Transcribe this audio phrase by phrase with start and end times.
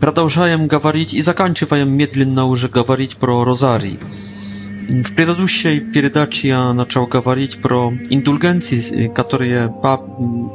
[0.00, 4.00] Продолжаем говорить и заканчиваем медленно уже говорить про розарий.
[4.90, 10.04] W предыдущей передаче я начал говорить про индульгенции, которые пап,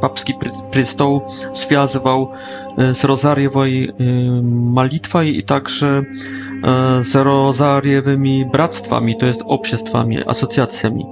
[0.02, 0.36] папский
[0.74, 2.34] престол связывал
[2.78, 3.94] z rozariowej
[4.76, 6.04] malitwą i także
[7.00, 11.06] z rozariowymi bractwami, to jest obsiestwami, asocjacjami.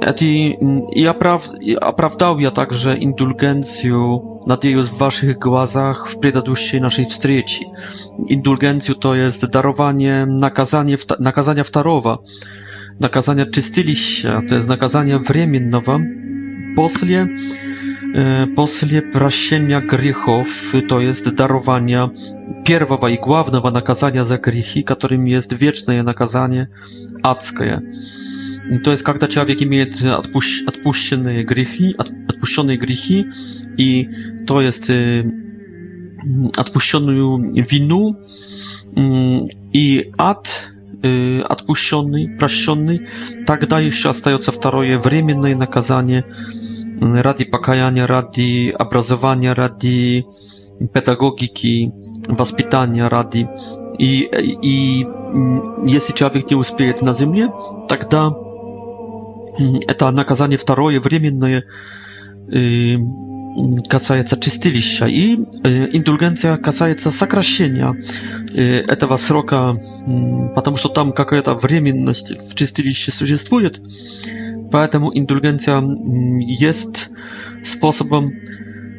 [0.00, 0.56] Eti,
[0.94, 1.44] i oprav,
[1.82, 7.64] oprawdał ja także indulgencję nad jej w waszych głazach w przedaduszej naszej wstrzeci.
[8.28, 12.18] Indulgencję to jest darowanie, nakazanie, nakazania wtarowa,
[13.00, 15.98] nakazania czystyliścia, to jest nakazanie wremienowa.
[16.76, 17.26] Posle,
[18.14, 22.08] e, posle prasienia grzechów, to jest darowania
[22.64, 26.66] pierwowa i głównego nakazania za grzechy, którym jest wieczne nakazanie
[27.22, 27.80] adskie
[28.82, 33.26] то есть когда человек имеет отпущ, отпущенные грехи, от, отпущенные грехи,
[33.76, 34.08] и
[34.46, 35.22] то есть э,
[36.56, 38.16] отпущенную вину
[38.96, 39.38] э,
[39.72, 43.06] и ад э, отпущенный, прощенный,
[43.46, 46.24] тогда еще остается второе временное наказание
[47.00, 50.24] ради покаяния, ради образования, ради
[50.94, 51.90] педагогики,
[52.28, 53.46] воспитания ради.
[53.98, 55.06] И, и
[55.86, 57.48] если человек не успеет на земле,
[57.88, 58.30] тогда
[59.58, 61.64] это наказание второе, временное,
[63.88, 65.06] касается чистилища.
[65.06, 67.94] И индульгенция касается сокращения
[68.54, 69.74] этого срока,
[70.54, 73.80] потому что там какая-то временность в чистилище существует.
[74.72, 75.80] Поэтому индульгенция
[76.58, 77.10] есть
[77.62, 78.32] способом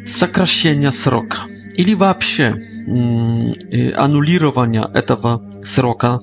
[0.06, 1.40] сокращения срока
[1.78, 2.56] или вообще
[2.88, 6.22] аннулирования этого срока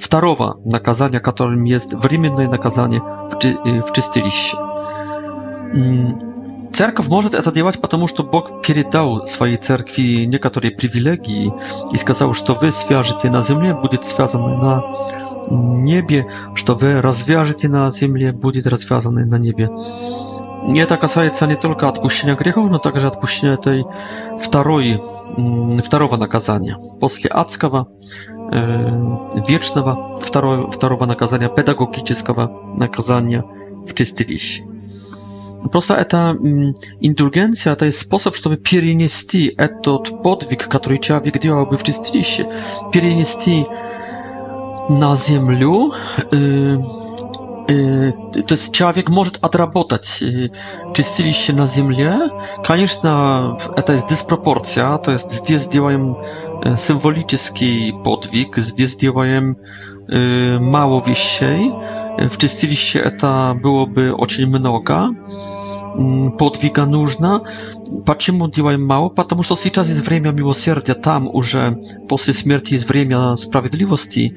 [0.00, 4.56] второго наказания, которым есть временное наказание в чистилище.
[6.72, 11.52] Церковь может это делать, потому что Бог передал своей церкви некоторые привилегии
[11.92, 14.90] и сказал, что вы свяжете на земле, будет связано на
[15.50, 19.68] небе, что вы развяжете на земле, будет развязано на небе
[20.68, 23.84] nie это касается не только отпущения грехов, но также отпущения этой
[24.40, 25.02] второй,
[25.84, 26.76] второго наказания.
[27.00, 27.88] После адского,
[29.48, 33.44] вечного второго, второго наказания, педагогического наказания
[33.86, 34.62] в чистилище.
[35.70, 36.36] Просто это
[37.00, 42.48] индульгенция, это способ, чтобы перенести этот подвиг, который человек делал бы в чистилище,
[42.92, 43.66] перенести
[44.88, 45.92] на землю,
[47.66, 50.22] то есть человек может отработать
[50.94, 52.30] чистилище на земле.
[52.64, 56.16] Конечно, это есть диспропорция, то есть здесь делаем
[56.76, 59.56] символический подвиг, здесь делаем
[60.08, 61.72] mało wisiej.
[62.18, 65.08] W это было бы очень много.
[66.38, 67.42] подвига нужна.
[68.06, 73.36] Почему делаем мало, Потому что сейчас есть время милосердия, там уже после смерти есть время
[73.36, 74.34] справедливости.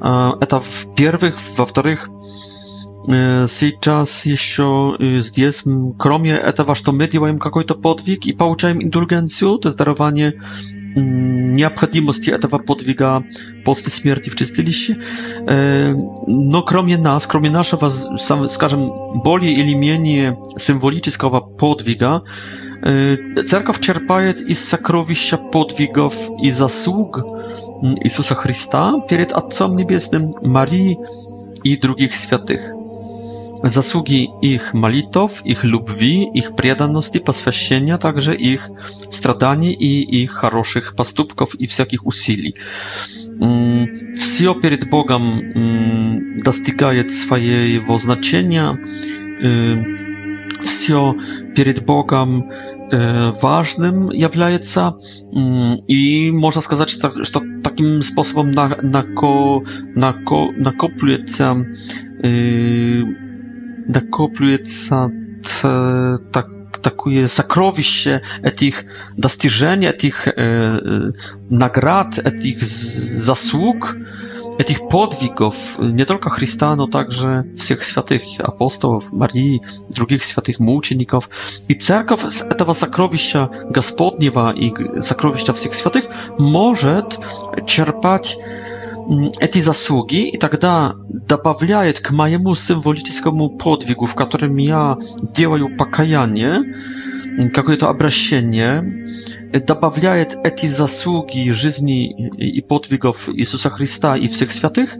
[0.00, 2.08] Это в первых, во вторых,
[3.46, 5.64] сейчас еще здесь,
[5.98, 10.40] кроме этого, что мы делаем какой-то подвиг и получаем индульгенцию, то есть дарование
[10.94, 13.24] необходимости этого подвига
[13.64, 14.98] после смерти в чистилище.
[16.26, 22.22] Но кроме нас, кроме нашего, скажем, более или менее символического подвига,
[22.82, 27.18] церковь черпает из сокровища подвигов и заслуг
[28.02, 30.98] Иисуса Христа перед Отцом Небесным, Марии
[31.64, 32.60] и других святых
[33.64, 38.68] zasługi ich malitow, ich lubwi, ich priedanosti, poswęcenia, także ich
[39.10, 42.52] stradanie i ich хороших postupków i wszelkich usili.
[44.16, 45.22] Wszystko mm, przed Bogiem
[45.54, 48.76] mm, dostygaje swojego znaczenia.
[50.62, 51.14] Wszystko
[51.54, 52.42] przed Bogiem
[52.92, 54.58] e, ważnym jawiaje
[55.36, 57.30] mm, i można сказать, tak, że
[57.62, 59.60] takim sposobem na, na, ko,
[59.96, 60.72] na, ko, na
[63.88, 66.48] da kopljuется от так,
[66.82, 68.84] такое сокровище этих
[69.16, 71.12] достижений, этих э,
[71.50, 73.94] наград, этих заслуг,
[74.58, 81.28] этих подвигов не только Христа, но также всех святых апостолов, Марии, других святых мучеников.
[81.68, 86.04] И церковь с этого сокровища Господнего и сокровища всех святых
[86.38, 87.18] может
[87.66, 88.36] черпать
[89.40, 90.94] эти заслуги, и тогда
[91.28, 94.96] добавляет к моему символическому подвигу, в котором я
[95.34, 96.74] делаю покаяние,
[97.52, 99.06] какое-то обращение,
[99.66, 104.96] добавляет эти заслуги жизни и подвигов Иисуса Христа и всех святых,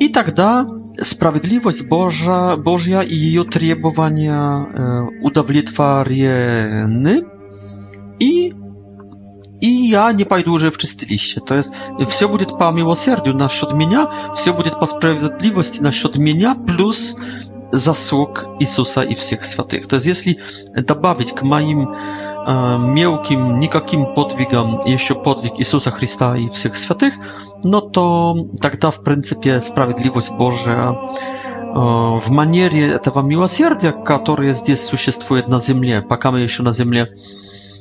[0.00, 0.66] и тогда
[1.00, 7.24] справедливость Божья, Божья и ее требования удовлетворены,
[8.18, 8.50] и
[9.60, 11.40] i ja nie pójdę już w czyste liście.
[11.40, 11.72] To jest,
[12.06, 17.16] wszystko będzie po miłosierdziu na счет mnie, wszystko będzie po sprawiedliwości na счет mnie, plus
[17.72, 19.86] zasług Jezusa i wszystkich świętych.
[19.86, 20.36] To jest, jeśli
[20.86, 21.86] dodać k moim
[22.46, 27.18] e, Mielkim, nikakim podwigam, jeszcze podwig Jezusa Chrysta i wszystkich świętych,
[27.64, 30.96] no to tak ta w pryncypie sprawiedliwość Boża e,
[32.20, 36.98] w manierie tego miłosierdzia, które jest, jest, существuje na Ziemi, pakamy jeszcze na Ziemi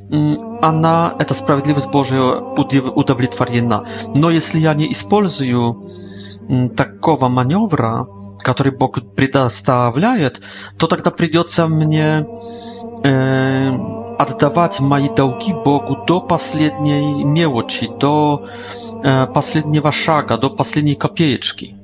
[0.10, 3.86] она, эта справедливость Божия удовлетворена.
[4.16, 5.88] Но если я не использую
[6.78, 8.08] такого маневра,
[8.40, 10.42] который Бог предоставляет,
[10.78, 12.28] то тогда придется мне
[13.04, 13.70] э,
[14.20, 18.46] отдавать мои долги Богу до последней мелочи, до
[19.04, 21.76] э, последнего шага, до последней копеечки.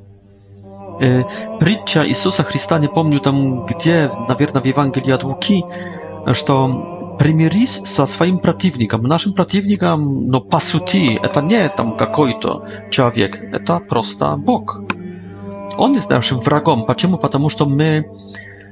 [1.00, 1.24] Э,
[1.59, 5.65] притча Иисуса Христа, не помню там где, наверное, в Евангелии от Луки,
[6.33, 9.03] что примирись со своим противником.
[9.03, 14.81] Нашим противником, но по сути, это не там какой-то человек, это просто Бог.
[15.77, 16.88] Он есть нашим врагом.
[16.88, 17.19] Почему?
[17.19, 18.07] Потому что мы,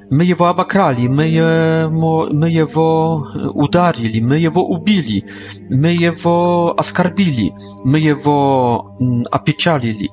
[0.10, 3.18] мы его обокрали, мы его, мы его
[3.54, 5.25] ударили, мы его убили,
[5.69, 7.54] мы его оскорбили,
[7.84, 8.98] мы его
[9.31, 10.10] опечалили.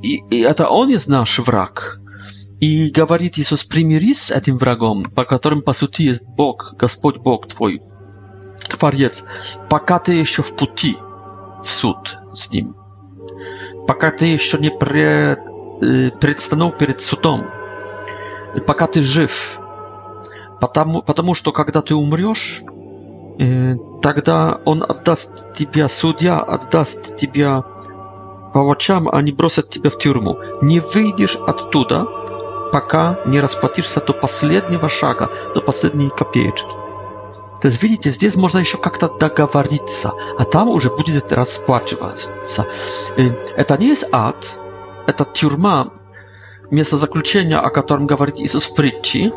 [0.00, 1.98] И, и это он есть наш враг.
[2.62, 7.48] И говорит Иисус, примирись с этим врагом, по которым, по сути, есть Бог, Господь Бог
[7.48, 7.82] твой,
[8.78, 9.24] Творец,
[9.68, 10.96] пока ты еще в пути
[11.60, 12.76] в суд с Ним,
[13.88, 15.40] пока ты еще не пред,
[15.82, 17.48] э, предстанул перед судом,
[18.64, 19.58] пока ты жив,
[20.60, 22.62] потому, потому что когда ты умрешь,
[23.40, 27.64] э, тогда Он отдаст тебя, судья отдаст тебя
[28.54, 30.38] по врачам, они а бросят тебя в тюрьму.
[30.62, 32.06] Не выйдешь оттуда,
[32.72, 36.68] пока не расплатишься до последнего шага, до последней копеечки.
[37.60, 42.30] То есть, видите, здесь можно еще как-то договориться, а там уже будет расплачиваться.
[43.16, 44.58] Это не есть ад,
[45.06, 45.90] это тюрьма,
[46.72, 49.32] место заключения, о котором говорит Иисус в притче.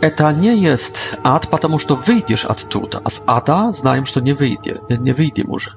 [0.00, 4.78] Это не есть ад, потому что выйдешь оттуда, а с ада знаем, что не выйдем,
[4.88, 5.72] не выйдем уже.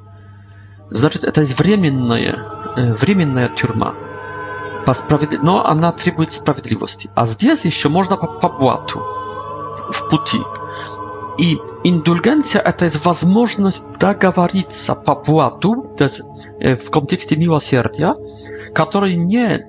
[0.90, 2.46] Значит, это есть временная,
[2.78, 3.94] э, временная тюрьма.
[4.86, 5.44] По справед...
[5.44, 7.10] Но она требует справедливости.
[7.16, 9.00] А здесь еще можно по, по блату
[9.90, 10.40] в пути.
[11.38, 16.22] И индульгенция– это возможность договориться по плату, то есть
[16.60, 18.16] в контексте милосердия,
[18.74, 19.60] который не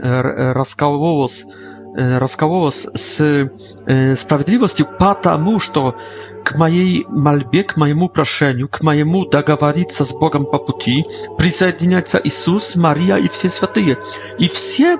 [0.00, 1.44] раскалывалось
[1.98, 3.20] E, rozkałowo z, z
[3.86, 4.84] e, sprawiedliwością,
[5.72, 5.92] to
[6.44, 11.04] k mojej malbie, k mojemu proszeniu, k mojemu dagawarica z Bogiem po puti,
[11.38, 13.96] przysiedniaca Jezus, Maria i wszyscy świętyje.
[14.38, 14.98] I wszyscy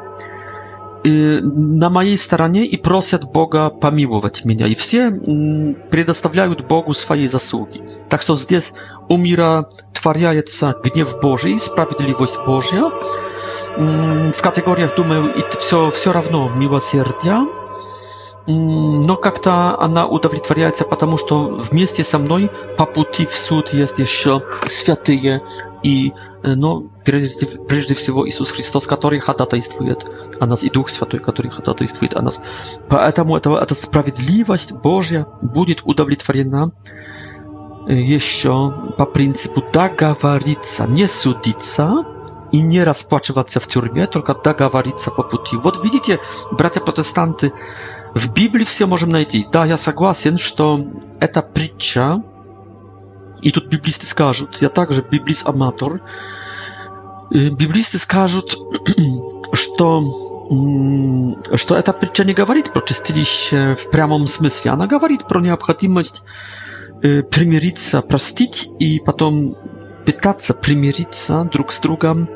[1.57, 4.69] na mojej staranie i prosią Boga pomiłować mnie.
[4.69, 7.83] I wszyscy mm, przedstawiają Bogu swoje zasługi.
[8.09, 8.75] Tak to zdes
[9.09, 12.91] umiera, twariajeca gniew Boży i sprawiedliwość Boża.
[13.79, 17.47] Mm, w kategoriach думаю i все все равно miłosierdzia
[18.49, 22.87] mm, no jak ta ona udowodnia się, потому что w mieście со мной po
[23.31, 25.41] w суд jest jeszcze святые
[25.83, 26.13] i
[26.43, 29.95] e, no przede wszystkim Jezus Chrystus, który chodatajstwuje
[30.41, 32.41] a nas i Duch Święty, który chodatajstwuje a nas.
[32.89, 36.69] Поэтому эта эта справедливость Божья будет удовлетворена
[37.89, 38.51] jeszcze
[38.97, 42.14] po принципу договориться, не судиться
[42.55, 45.57] и не расплачиваться в тюрьме, только договориться по пути.
[45.57, 46.21] Вот видите,
[46.53, 47.53] братья-протестанты,
[48.15, 49.45] в Библии все можем найти.
[49.51, 50.81] Да, я согласен, что
[51.19, 52.23] это притча,
[53.43, 56.01] и тут библисты скажут, я также библист-аматор,
[57.31, 58.57] библисты скажут,
[59.53, 60.05] что,
[61.57, 66.23] что эта притча не говорит про чистилище в прямом смысле, она говорит про необходимость
[67.03, 69.57] примириться, простить и потом
[70.07, 72.29] пытаться примириться друг с другом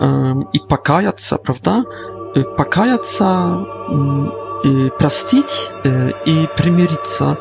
[0.00, 1.84] э, и покаяться, правда?
[2.56, 3.66] Покаяться,
[4.64, 7.38] э, простить э, и примириться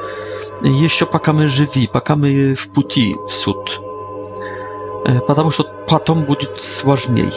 [0.62, 3.79] еще пока мы живи, пока мы в пути в суд.
[5.06, 7.32] Э, потому что потом будет сложнее.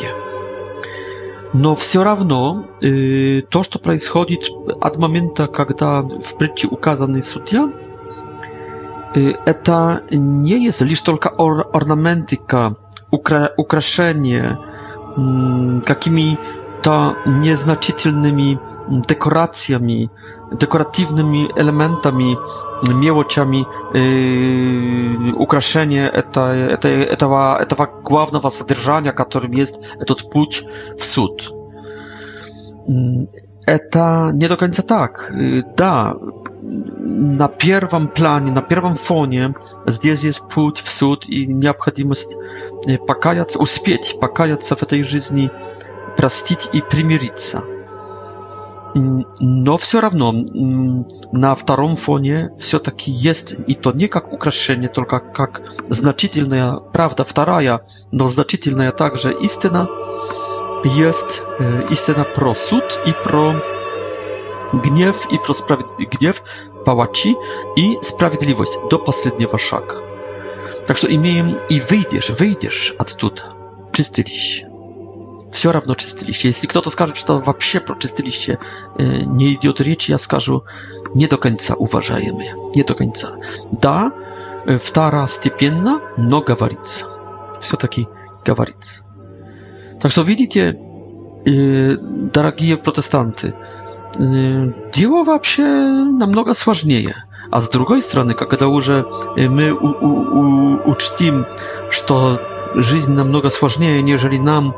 [1.53, 4.49] Но все равно э, то, что происходит
[4.81, 7.69] от момента, когда в притче указанный судья,
[9.17, 11.33] Y, eta nie jest lisz tylko
[11.73, 12.71] ornamentyka,
[13.11, 14.57] ukra ukraszenie,
[15.89, 16.43] jakimi mm,
[16.83, 20.09] to nieznaczytelnymi mm, dekoracjami,
[20.61, 22.37] dekoratywnymi elementami,
[22.89, 23.65] mm, miłociami,
[23.97, 24.01] y,
[26.13, 26.49] eta
[27.11, 30.65] etawa tego głównego zadrżania, którym jest ten pójść
[30.99, 31.53] w sód.
[33.91, 35.33] To nie do końca tak.
[35.41, 36.15] Y, da,
[37.19, 39.53] na pierwszym planie, na pierwszym fonie,
[39.87, 42.37] zdjęcie jest pójść w sąd i необходимость
[42.89, 45.51] e, pakajać, uspieć pakajać w tej żyzni,
[46.17, 47.53] prastić i przymierzyć
[49.41, 50.33] No, все равно,
[51.33, 57.25] na drugim fonie, все taki jest i to nie jak ukraszenie, tylko jak znaczytelna prawda,
[57.25, 57.79] wtaraja,
[58.13, 59.87] no znaczytelna także istyna,
[60.85, 63.55] jest e, istyna pro sąd i pro
[64.79, 65.89] гнев и про справед...
[65.99, 66.43] гнев
[66.85, 67.37] палачи
[67.77, 70.03] и справедливость до последнего шага.
[70.87, 73.43] Так что имеем и выйдешь, выйдешь оттуда,
[73.93, 74.65] чистый лист.
[75.53, 76.45] Все равно чистый лист.
[76.45, 78.49] Если кто-то скажет, что там вообще про чистый лист
[79.29, 80.65] не идет речь, я скажу
[81.15, 83.33] не до конца, уважаемые, не до конца.
[83.73, 84.13] Да,
[84.81, 87.07] второстепенно, но говорится.
[87.61, 88.07] Все-таки
[88.47, 89.03] говорится.
[90.01, 90.79] Так что видите,
[91.45, 93.55] дорогие протестанты,
[94.19, 95.63] Y, dzieło wam się
[96.19, 97.15] na mnogo słażnieje.
[97.51, 98.91] A z drugiej strony, kiedy już
[99.51, 99.95] my u,
[100.91, 101.45] uczcim,
[101.91, 102.37] że
[102.75, 104.73] żyć na mnogo słażnieje, niżeli nam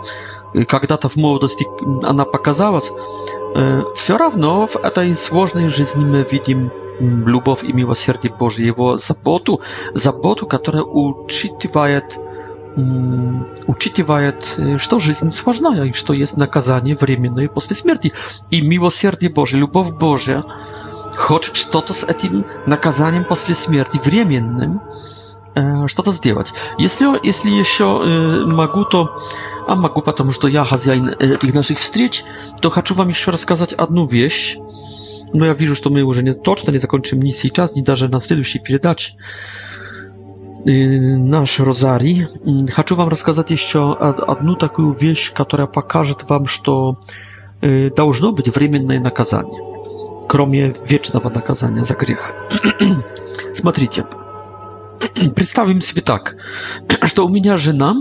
[0.71, 1.65] kiedy to w młodości
[2.09, 2.81] ona pokazała, y,
[3.97, 6.71] wszystko równo w tej złożonej życiu my widzimy
[7.01, 9.59] mm, i miłosierdzie Boże, Jego zabotu,
[9.95, 12.01] zabotu, która uczytywaje
[12.77, 18.13] учитывает, что жизнь сложная и что есть наказание временное после смерти.
[18.51, 20.43] И милосердие Божие, любовь Божья,
[21.17, 24.81] хочет что-то с этим наказанием после смерти, временным,
[25.87, 26.53] что-то сделать.
[26.79, 29.17] Если, если еще могу, то...
[29.69, 32.25] А могу, потому что я хозяин этих наших встреч,
[32.61, 34.57] то хочу вам еще рассказать одну вещь.
[35.35, 38.19] Но я вижу, что мы уже не точно не закончим ни сейчас, ни даже на
[38.19, 39.15] следующей передаче
[40.65, 42.27] наш розарий.
[42.77, 46.97] Хочу вам рассказать еще одну такую вещь, которая покажет вам, что
[47.97, 49.61] должно быть временное наказание,
[50.29, 52.33] кроме вечного наказания за грех.
[53.55, 54.05] Смотрите,
[55.35, 56.37] представим себе так,
[57.05, 57.95] что у меня жена,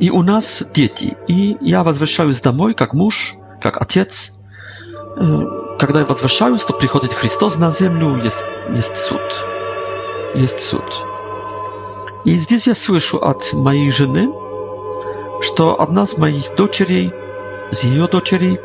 [0.00, 4.34] и у нас дети, и я возвращаюсь домой как муж, как отец.
[5.78, 9.20] Когда я возвращаюсь, то приходит Христос на землю, есть, есть суд
[10.34, 11.04] jest cud.
[12.24, 14.32] I z ja słyszę od mojej żony,
[15.40, 17.10] że jedna z moich dociery,
[17.70, 18.56] z jej dociery,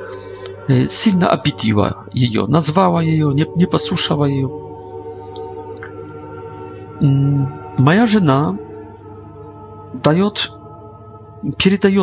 [0.90, 4.42] silna abitiła jej, e, nazwała jej, nie, nie posłuchała jej.
[7.02, 7.48] Mm,
[7.80, 8.56] moja żona
[10.04, 10.30] daje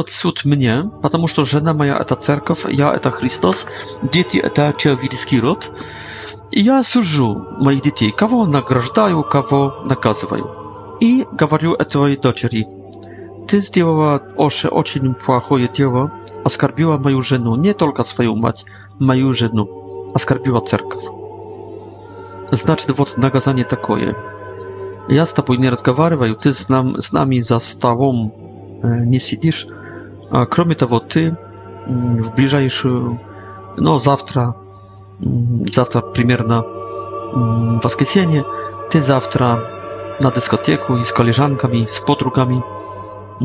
[0.06, 3.66] cud mnie, ponieważ żona moja to cerkow, ja to Chrystus,
[4.12, 5.70] dzieci to ciałowiczki rod.
[6.52, 10.96] Я сужу моих детей, кого награждаю, кого наказываю.
[10.98, 12.66] И говорю этой дочери,
[13.46, 16.12] ты сделала Оше очень плохое дело,
[16.44, 18.64] оскорбила мою жену, не только свою мать,
[18.98, 21.04] мою жену, оскорбила церковь.
[22.50, 24.16] Значит, вот наказание такое.
[25.08, 28.32] Я с тобой не разговариваю, ты с, нам, с нами за столом
[28.82, 29.68] э, не сидишь.
[30.32, 31.36] А, кроме того, ты
[31.86, 33.20] в ближайшую,
[33.76, 34.56] но завтра
[35.20, 38.44] завтра примерно в воскресенье,
[38.90, 39.64] ты завтра
[40.20, 42.62] на дискотеку и с коллежанками, с подругами,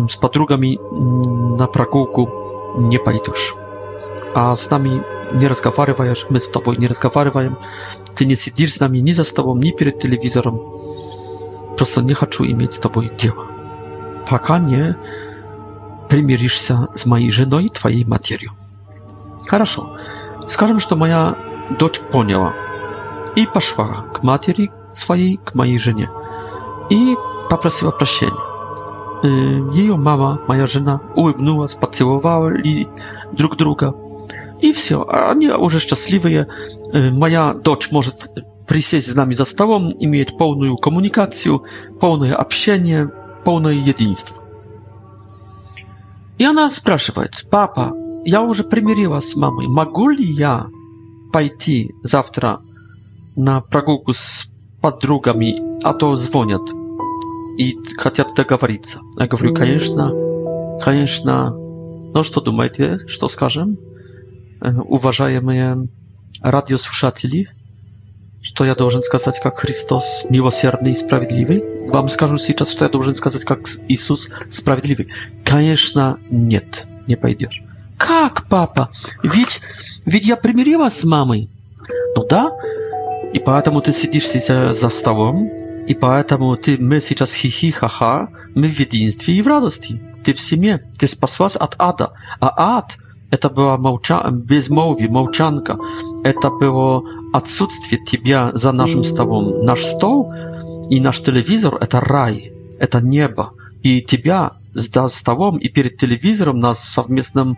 [0.10, 0.78] с подругами
[1.58, 3.54] на прогулку не пойдешь.
[4.34, 5.04] А с нами
[5.34, 7.58] не разговариваешь, мы с тобой не разговариваем,
[8.16, 10.62] ты не сидишь с нами ни за столом, ни перед телевизором.
[11.78, 13.48] Просто не хочу иметь с тобой дело.
[14.30, 14.96] Пока не
[16.10, 18.52] примиришься с моей женой и твоей матерью.
[19.48, 19.98] Хорошо.
[20.48, 21.36] Скажем, что моя
[21.72, 22.54] Dodź poняла
[23.36, 26.08] i poszła k materi swojej, k mojej żonie
[26.90, 27.16] i
[27.50, 28.56] poprosiła prosienia.
[29.74, 32.88] Ее мама, моя жена, улыбнулась, поцеловали
[33.32, 33.96] друг друга.
[34.62, 36.48] И все, они уже счастливые.
[36.94, 38.30] Моя дочь может
[38.68, 41.64] присесть с нами за столом, имеет полную коммуникацию,
[42.00, 43.10] полное общение,
[43.44, 44.44] полное единство.
[46.38, 47.94] И она спрашивает, папа,
[48.26, 50.68] я уже примирилась с мамой, могу ли я
[51.36, 52.62] пойти завтра
[53.36, 54.48] на прогулку с
[54.82, 56.62] подругами, а то звонят
[57.60, 59.00] и хотят договориться.
[59.20, 60.14] Я говорю, конечно,
[60.82, 61.50] конечно.
[61.50, 63.78] Ну что думаете, что скажем,
[64.62, 65.90] уважаемые
[66.42, 67.50] радиослушатели?
[68.42, 71.90] Что я должен сказать, как Христос милосердный и справедливый?
[71.90, 75.10] Вам скажу сейчас, что я должен сказать, как Иисус справедливый.
[75.44, 77.62] Конечно, нет, не пойдешь.
[77.98, 78.90] Как, папа?
[79.24, 79.60] Ведь
[80.06, 81.50] Ведь я примирилась с мамой.
[82.16, 82.52] Ну да,
[83.34, 85.48] и поэтому ты сидишь сейчас э, за столом,
[85.88, 90.00] и поэтому ты, мы сейчас хихи-ха-ха, мы в единстве и в радости.
[90.24, 92.14] Ты в семье, ты спаслась от ада.
[92.40, 92.98] А ад–
[93.32, 94.24] это была молча...
[94.32, 95.78] безмолвие, молчанка.
[96.24, 99.64] Это было отсутствие тебя за нашим столом.
[99.66, 100.32] Наш стол
[100.90, 103.52] и наш телевизор– это рай, это небо.
[103.84, 107.58] И тебя за столом и перед телевизором на совместном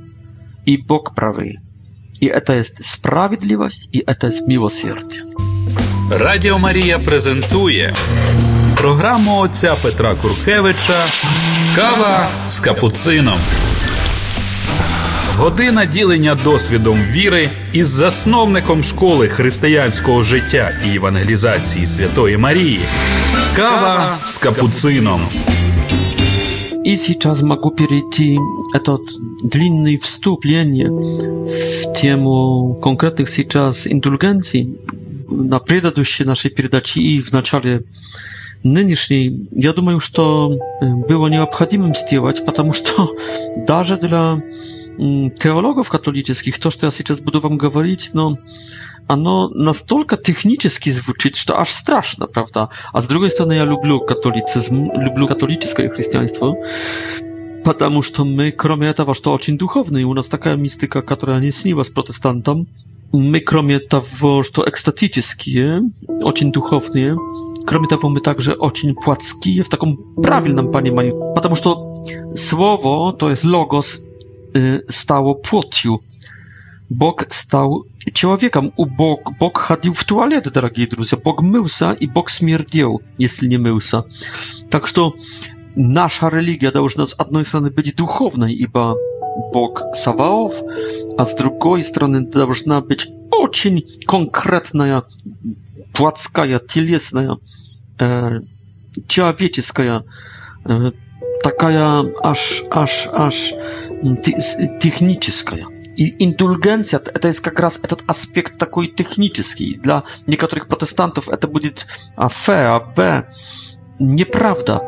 [0.66, 1.60] И Бог правый.
[2.20, 5.24] И это есть справедливость, и это есть милосердие.
[6.12, 7.94] Радіо Марія презентує
[8.78, 11.06] програму отця Петра Куркевича
[11.76, 13.38] Кава з капуцином.
[15.40, 22.80] Година ділення досвідом віри із засновником школи християнського життя і евангелізації Святої Марії.
[23.56, 25.22] Кава з капуцином.
[26.88, 28.38] И сейчас могу перейти
[28.74, 29.02] этот
[29.44, 34.68] длинный вступление в тему конкретных сейчас индульгенций.
[35.30, 37.82] На предыдущей нашей передаче и в начале
[38.64, 40.50] нынешней, я думаю, что
[40.82, 43.10] э, было необходимым сделать, потому что
[43.68, 44.40] даже для
[45.40, 48.34] teologów katolickich, to, co ja teraz będę wam mówić, no,
[49.08, 52.68] ono настолько technicznie zwuczyć, że to aż straszne, prawda?
[52.94, 56.56] A z drugiej strony ja lubię katolicyzm, lubię katolickie chrześcijaństwo,
[57.64, 61.52] ponieważ to my, kromie tego, że to bardzo duchowny, u nas taka mistyka, która nie
[61.52, 62.66] śniła z protestantom,
[63.14, 65.82] my, kromie tego, że to ekstatyczne,
[66.26, 67.16] bardzo duchowny,
[67.66, 70.92] kromie tego, my także bardzo płackie, w taką takim prawilnym panie,
[71.36, 71.94] ponieważ to
[72.36, 74.07] słowo, to jest logos,
[74.58, 76.00] Y, stało płotiu.
[76.90, 78.72] Bóg stał człowiekiem.
[78.76, 81.18] U Bóg, Bóg chodził w toaletę, drogi drodzy.
[81.18, 84.02] Bóg mył się i Bóg śmierdził, jeśli nie mył się.
[84.70, 85.10] Tak że
[85.76, 88.96] nasza religia powinna z jednej strony być duchowna, ibo
[89.54, 90.54] Bóg Sawałów,
[91.18, 95.02] a z drugiej strony powinna być bardzo konkretna,
[95.94, 97.36] płacka, cielesna,
[98.02, 98.40] e,
[99.08, 100.02] człowieczeska, e,
[101.44, 101.68] taka
[102.24, 103.54] aż, aż, aż
[103.90, 104.16] mm,
[104.80, 105.58] techniczna.
[105.98, 109.68] I indulgencja to jest jak raz ten aspekt taki techniczny.
[109.84, 111.70] Dla niektórych protestantów to będzie
[112.16, 113.24] A, F, A, B.
[114.00, 114.80] Nieprawda.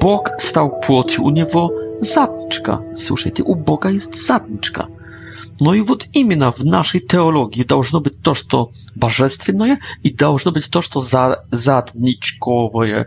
[0.00, 2.82] Bóg stał płotem, u niego zadniczka.
[2.94, 4.86] Słyszycie, u Boga jest zadniczka.
[5.60, 10.68] Ну и вот именно в нашей теологии должно быть то, что божественное, и должно быть
[10.70, 13.06] то, что за, задничковое.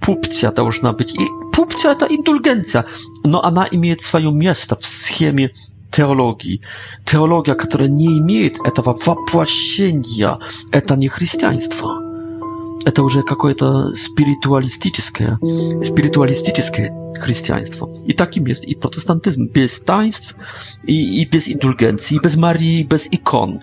[0.00, 1.14] Пупция должна быть.
[1.14, 2.84] И пупция– это индульгенция,
[3.24, 5.52] но она имеет свое место в схеме
[5.90, 6.60] теологии.
[7.06, 10.38] Теология, которая не имеет этого воплощения,
[10.72, 12.05] это не христианство
[12.86, 17.90] это уже какое-то спиритуалистическое, спиритуалистическое христианство.
[18.04, 20.36] И таким есть и протестантизм, без таинств,
[20.84, 23.60] и, и без индульгенции, без Марии, без икон.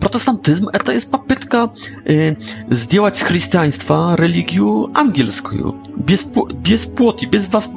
[0.00, 1.70] Протестантизм– это есть попытка
[2.04, 2.34] э,
[2.70, 7.68] сделать с христианства религию ангельскую, без, без плоти, без, воз,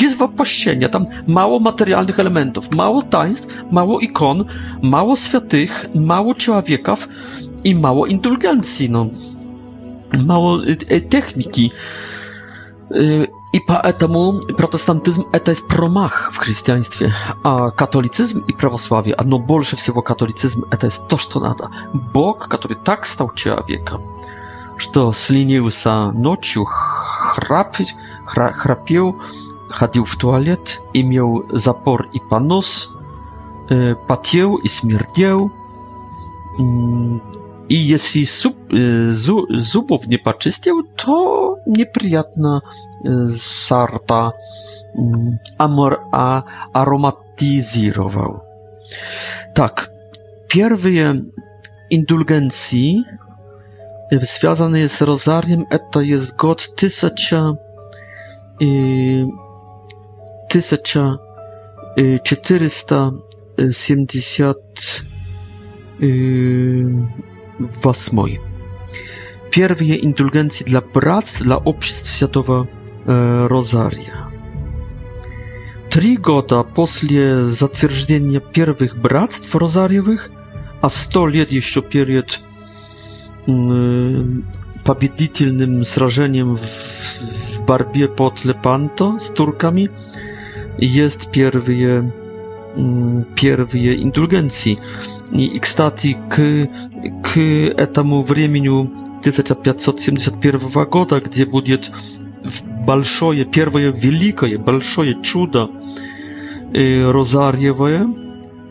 [0.00, 0.88] без воплощения.
[0.88, 4.44] Там mało materialnych elementów, mało taństw, mało ikon,
[4.82, 7.08] mało świętych, mało człowieków
[7.64, 8.90] i mało indulgencji.
[8.90, 9.06] No
[10.18, 11.70] mało y, y, techniki.
[12.94, 17.12] Y, I poetemu protestantyzm e, to jest promach w chrześcijaństwie,
[17.44, 21.68] a katolicyzm i prawosławie, a no bolsze wsiego katolicyzm e, to jest toż to nada.
[22.14, 23.98] Bóg, który tak stał człowieka,
[24.78, 27.76] że slinił się nocią, chrap,
[28.26, 29.14] chra, chrapił,
[29.70, 32.88] chodził w toalet i miał zapor i panos,
[34.06, 35.50] patiał i śmierdział,
[36.58, 37.20] mm,
[37.70, 39.46] i jeśli sub, y, zu,
[40.08, 42.60] nie poczyścił, to nieprzyjatna
[43.04, 44.32] y, sarta
[44.98, 48.40] mm, amor, a, aromatizował.
[49.54, 49.90] Tak,
[50.48, 51.20] pierwsze
[51.90, 53.04] indulgencji
[54.12, 57.54] y, związane z rozariem, to jest god tysiąca
[58.60, 59.26] i
[60.48, 61.18] tysiąca
[62.24, 63.10] czterysta
[63.70, 64.60] siedemdziesiąt
[67.68, 68.38] w Was мой.
[69.50, 72.68] Первые индульгенции для братств, для обществ Святого
[73.06, 74.28] э, Розария.
[75.90, 80.30] Три года после затверждения первых братств розарьевых,
[80.80, 82.40] а сто лет еще перед
[83.48, 84.24] э,
[84.84, 89.90] победительным сражением в, в борьбе под Лепанто с турками,
[90.78, 92.12] есть первые,
[92.76, 94.78] э, первые индульгенции–
[95.32, 96.68] И, кстати, к,
[97.22, 98.68] к этому времени
[99.20, 101.90] 1571 года, где будет
[102.86, 105.70] большое, первое великое, большое чудо
[106.72, 108.06] э, Розарьевое,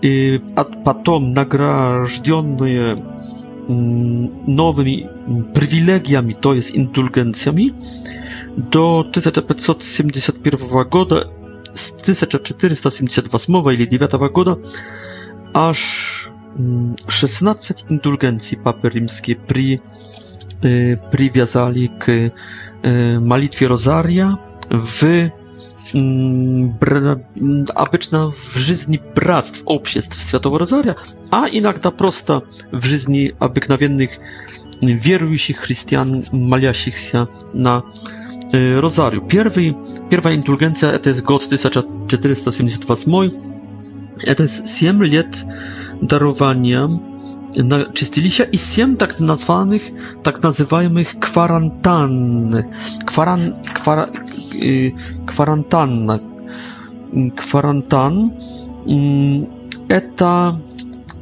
[0.02, 0.42] и
[0.86, 3.04] потом награжденные
[3.68, 7.74] новыми привилегиями, то есть индульгенциями,
[8.58, 11.30] до 1571 года,
[11.74, 14.58] с 1478 или 9 года,
[15.54, 16.19] аж
[17.10, 19.80] 16 indulgencji papy rzymskiej pri,
[21.06, 22.30] e, przywiązali k e,
[23.20, 24.38] malitwie rozaria
[24.84, 25.04] w
[27.76, 30.96] obyczna mm, w żyzni bractw, obsiestw Światowo Rozaria,
[31.32, 32.42] a inak ta prosta
[32.74, 34.20] w żyzni obyknawiennych
[34.82, 37.14] wierujących chrystian maliasich
[37.54, 37.82] na
[38.54, 39.22] e, y, rozariu.
[39.22, 39.74] Pierwszy,
[40.10, 43.14] pierwsza indulgencja to jest god 1478
[44.38, 45.44] to jest 7 lat
[46.02, 46.90] darowania
[47.64, 49.92] naczyścili się i siem tak nazwanych,
[50.24, 52.52] tak nazywanych kwarantann,
[53.06, 54.08] kwaran, kwara,
[54.64, 54.92] y,
[55.26, 56.20] kwarantanna,
[57.36, 58.32] kwarantan,
[58.88, 59.46] mm,
[59.90, 60.58] eta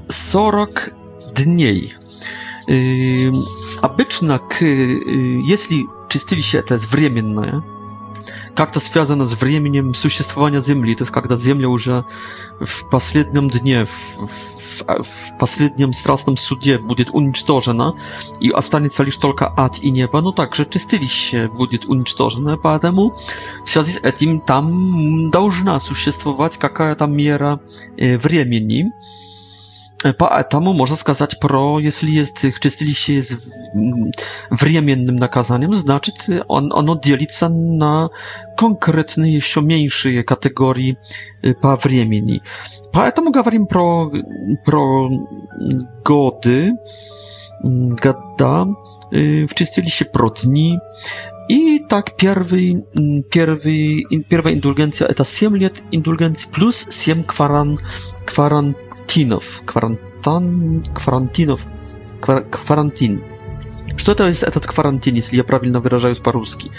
[0.08, 0.92] 40
[1.36, 1.82] dni.
[2.70, 3.32] Y,
[3.82, 4.98] Abyczna, k, y, y,
[5.48, 7.62] jeśli czyścili się, to jest wremienne,
[8.60, 11.90] jak to związane z wremieniem существowania Ziemi, to jest, kiedy Ziemia już
[12.66, 17.96] w ostatnim dniu, w в последнем страстном суде будет уничтожена
[18.40, 23.12] и останется лишь только ад и небо, ну также чистилище будет уничтожено, поэтому
[23.64, 27.60] в связи с этим там должна существовать какая-то мера
[27.98, 28.86] времени,
[30.20, 33.48] Поэтому можно сказать про, если есть чистилище есть
[34.52, 38.10] временным наказанием, значит он, оно делится на
[38.58, 40.98] конкретные еще меньшие категории
[41.62, 42.42] по времени.
[42.94, 44.12] Поэтому говорим про,
[44.64, 45.10] про
[46.06, 46.74] годы,
[47.64, 48.66] года,
[49.12, 50.78] в чистилище про дни,
[51.50, 52.86] и так первый,
[53.32, 57.80] первый, первая индульгенция это 7 лет индульгенции плюс 7 кваран,
[58.26, 58.76] кваран
[59.08, 59.64] Kwarantinów.
[59.66, 60.82] Kwarantan...
[60.94, 61.66] Kwarantinów.
[62.22, 63.22] Kwar kwarantin.
[63.96, 66.72] Что то есть этот карантин, если я правильно выражаюсь по-русски?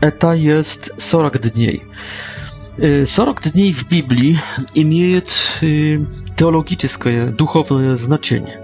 [0.00, 1.82] Это есть 40 дней.
[3.06, 4.38] 40 дней в Библии
[4.74, 5.28] имеет
[5.60, 8.60] теологическое, духовное значение.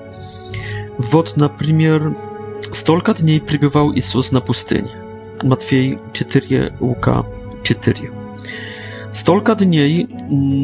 [0.98, 2.14] Вот, например,
[2.72, 4.90] столько дней пребывал Иисус на пустыне.
[5.42, 7.24] Матфей 4, Лука
[7.64, 8.12] 4.
[9.12, 10.08] Столько дней,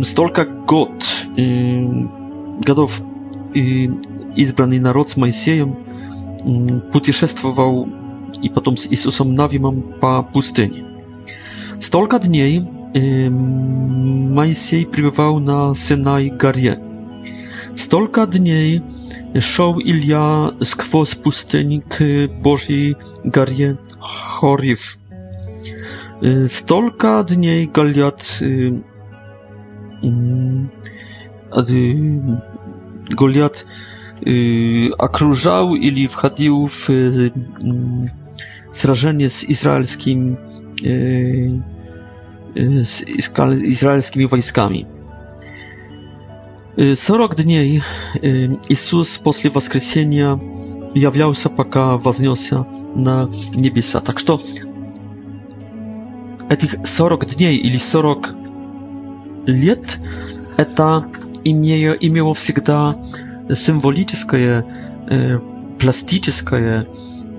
[0.04, 0.90] столько год
[2.60, 3.00] годов
[3.54, 3.90] и
[4.36, 5.76] избранный народ с Моисеем
[6.92, 7.88] путешествовал
[8.42, 10.84] и потом с Иисусом Навимом по пустыне.
[11.80, 12.60] Столько дней
[13.30, 16.80] Моисей пребывал на Синай горе.
[17.76, 18.82] Столько дней
[19.38, 24.98] шел Илья сквозь пустынь к Божьей горе Хорив.
[26.48, 28.40] Столько дней Голиат
[33.16, 33.66] Goliat
[34.26, 36.88] y, akrużał ili wchodził w
[38.72, 40.36] zrażenie y, mm, z izraelskim
[40.86, 43.04] y, z
[43.62, 44.86] izraelskimi wojskami.
[46.96, 47.12] 40
[47.44, 47.80] dni
[48.70, 50.40] Jezus po wskrzeszeniu
[50.94, 52.64] jawiał się, paka wzniósł
[52.96, 54.00] na niebiesa.
[54.00, 54.38] Tak to
[56.58, 58.08] tych 40 dni ili 40
[59.48, 59.98] lat
[60.74, 61.02] to
[61.44, 62.94] имея, имело всегда
[63.54, 64.64] символическое,
[65.08, 65.38] э,
[65.78, 66.86] пластическое,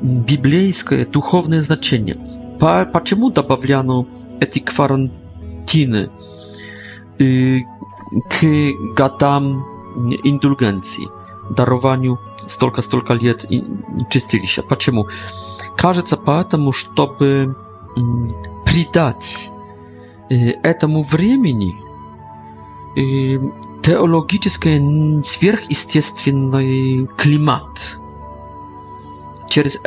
[0.01, 2.17] библейское, духовное значение.
[2.59, 4.05] По, почему добавляно
[4.39, 6.09] эти карантины
[7.19, 9.63] э, к годам
[10.23, 11.03] индульгенции,
[11.55, 13.45] дарованию столько-столько лет
[14.09, 14.63] чистилища?
[14.63, 15.07] Почему?
[15.77, 17.55] Кажется, потому чтобы
[18.65, 19.51] придать
[20.63, 21.73] этому времени
[23.81, 24.81] teologiczny
[25.21, 26.63] zwierzchistyczny
[27.17, 27.97] klimat.
[29.49, 29.77] Przez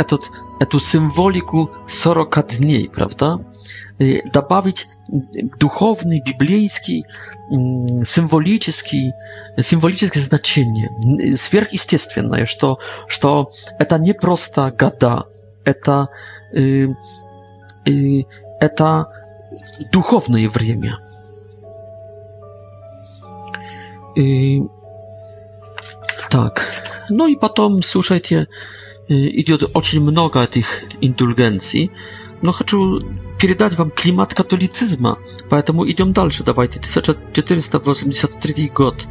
[0.60, 3.38] etu symboliku 40 dni, prawda?
[4.34, 4.88] Dodać
[5.58, 7.04] duchowny, biblijski,
[8.04, 8.98] symboliczny,
[9.62, 12.76] symboliczne znaczenie, zwierch zwierzchistyczne, że to,
[13.20, 15.22] to eta nieprosta gada,
[15.64, 16.08] eta
[18.60, 19.04] to, to
[19.92, 20.96] duchowne wrzemię.
[24.16, 24.62] И...
[26.30, 26.62] Так.
[27.08, 28.48] Ну и потом, слушайте,
[29.08, 30.66] идет очень много этих
[31.00, 31.90] индульгенций.
[32.40, 33.00] Но хочу
[33.40, 36.42] передать вам климат католицизма, поэтому идем дальше.
[36.44, 39.06] Давайте, 1483 год.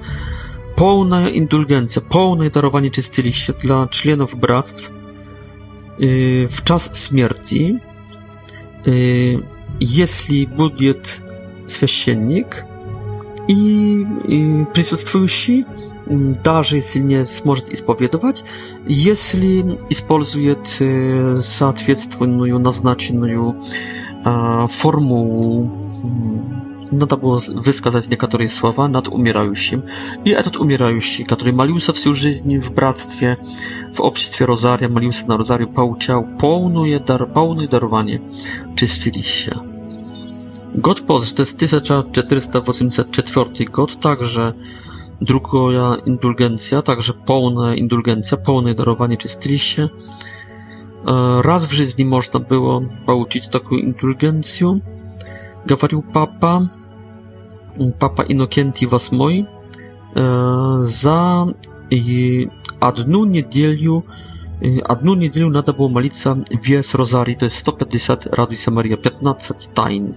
[0.78, 4.90] Pełna indulgencja, pełne darowanie czysty liście dla członków bractw
[6.50, 7.78] w czas śmierci,
[9.80, 11.22] jeśli budżet
[11.68, 12.66] священник
[13.48, 15.66] И, и присутствующий,
[16.08, 18.44] даже если не сможет исповедовать,
[18.88, 20.68] если использует
[21.44, 23.60] соответственную назначенную
[24.68, 25.82] форму,
[26.92, 29.86] надо было высказать некоторые слова над умирающим.
[30.26, 33.38] И этот умирающий, который молился всю жизнь в братстве,
[33.94, 38.22] в обществе Розария, молился на Розарию, получал полное дар, полное дарование,
[38.76, 39.56] чистилище.
[40.76, 44.54] God poczty z 1484 god, także
[45.22, 49.84] drugoja indulgencja, także pełna indulgencja, pełne darowanie czy czystyliście.
[49.84, 49.90] E,
[51.42, 54.80] raz w życiu można było получить taką indulgencję,
[55.68, 56.62] говорил papa,
[58.00, 59.40] papa Innocenti VIII,
[60.16, 61.46] e, za
[62.80, 64.04] одну неделю
[64.90, 70.16] Одну неделю надо было молиться вес Розарий, то есть 150 радуйся Maria, 15 тайн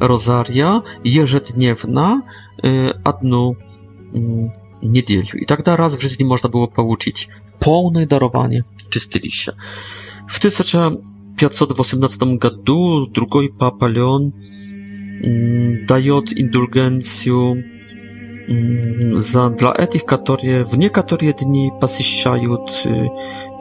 [0.00, 2.22] rozaria jeżedniewna
[3.06, 3.54] jedną y,
[4.14, 4.50] mm,
[4.82, 5.22] niedzielę.
[5.40, 9.52] I tak raz w życiu można było pouczyć pełne darowanie czysty liścia.
[10.28, 14.30] W 1518 roku drugi papa Leon
[15.24, 17.32] mm, daje indulgencję
[18.48, 22.90] mm, za dla tych, którzy w niektóre dni pasyściają y,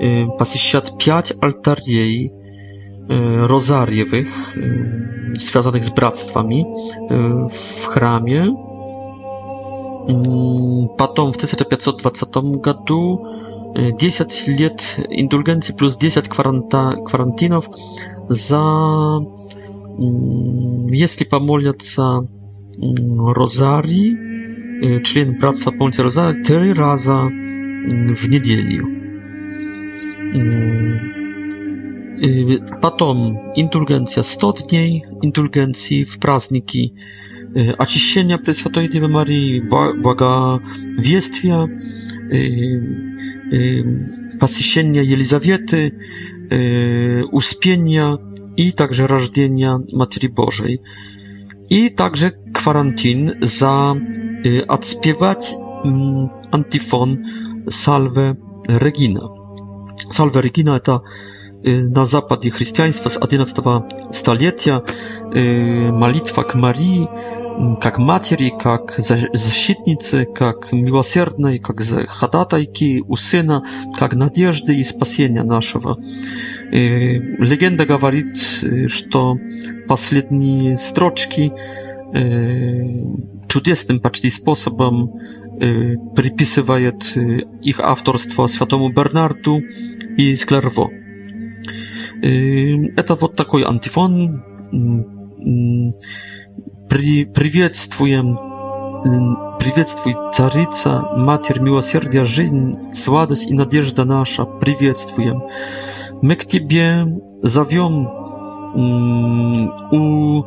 [0.06, 2.32] y, pasyściat 5 altarii.
[3.10, 6.66] E, rozariewych e, związanych z bractwami
[7.12, 8.54] e, w chramie.
[10.98, 12.26] Potem mm, w 1520
[12.76, 13.26] roku
[14.00, 17.70] 10 lat indulgencji plus 10 kwaranta, kwarantinów
[18.30, 18.64] za
[20.00, 24.16] mm, jeśli pomolnica mm, rozarii
[25.04, 27.28] член bractwa Понти Розари три раза
[28.22, 28.84] w неделю
[32.82, 36.94] potem y, indulgencja stotniej, intulgencji w prazniki
[37.70, 39.62] y, oczyszczenia Preswatoj Dziewy Marii,
[40.02, 41.66] błagawiestwia,
[42.34, 44.08] y,
[44.40, 45.92] pasyśnienia Jelizawiety,
[47.32, 48.18] uspienia
[48.58, 50.80] i także rażdienia Matki Bożej.
[51.70, 53.96] I także kwarantin za
[54.68, 57.18] odspiewać mm, antifon
[57.70, 58.36] Salve
[58.70, 59.22] Regina.
[60.12, 60.96] Salve Regina to...
[60.96, 61.10] Eta...
[61.66, 63.46] Y, na zapad i chrześcijaństwa z XI
[64.12, 64.82] stulecia,
[65.88, 67.08] y, modlitwa k Marii,
[67.86, 69.02] jak mm, matki, jak
[69.34, 71.60] zaszczytnicy, jak miłosiernej,
[71.94, 73.62] jak chadatajki u syna,
[74.02, 75.98] jak nadzieży i spasienia naszego.
[76.74, 78.24] Y, legenda mówi,
[78.86, 79.20] że
[79.90, 81.52] ostatnie stroczki
[83.48, 85.08] cudownym prawie sposobem
[86.16, 86.92] przypisywaje
[87.64, 89.60] ich autorstwo świętemu Bernardu
[90.18, 90.90] i Sklerwo.
[92.22, 94.44] Это вот такой антифон.
[96.90, 98.40] При, приветствуем
[99.60, 105.44] Приветствуй, Царица, Матерь Милосердия, Жизнь, Сладость и Надежда наша, приветствуем.
[106.22, 107.04] Мы к Тебе
[107.44, 108.08] зовем
[109.92, 110.44] у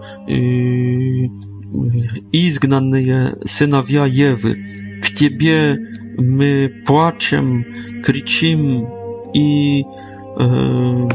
[2.33, 4.65] изгнанные сыновья Евы.
[5.03, 5.79] К Тебе
[6.19, 8.89] мы плачем, кричим
[9.35, 9.83] и
[10.39, 11.09] э,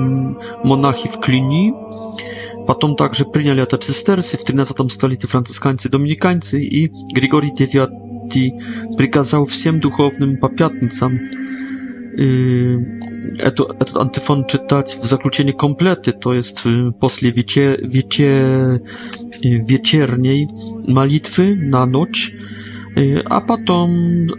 [0.65, 1.73] monachi w Klini.
[2.67, 3.77] Potem także przyjęli te
[4.23, 7.91] w 13 stoliti franciszkańcy, dominikańcy i Grigori IX
[8.99, 11.17] przykazał wszystkim duchownym papiatnicom
[12.13, 18.43] Eto, y, etat antyfon czytać w zakluczeniu komplety, to jest w y, posle wiecie, wiecie,
[19.45, 20.47] y, wieciernej
[20.89, 22.09] malitwy na noc,
[23.31, 23.87] a potem,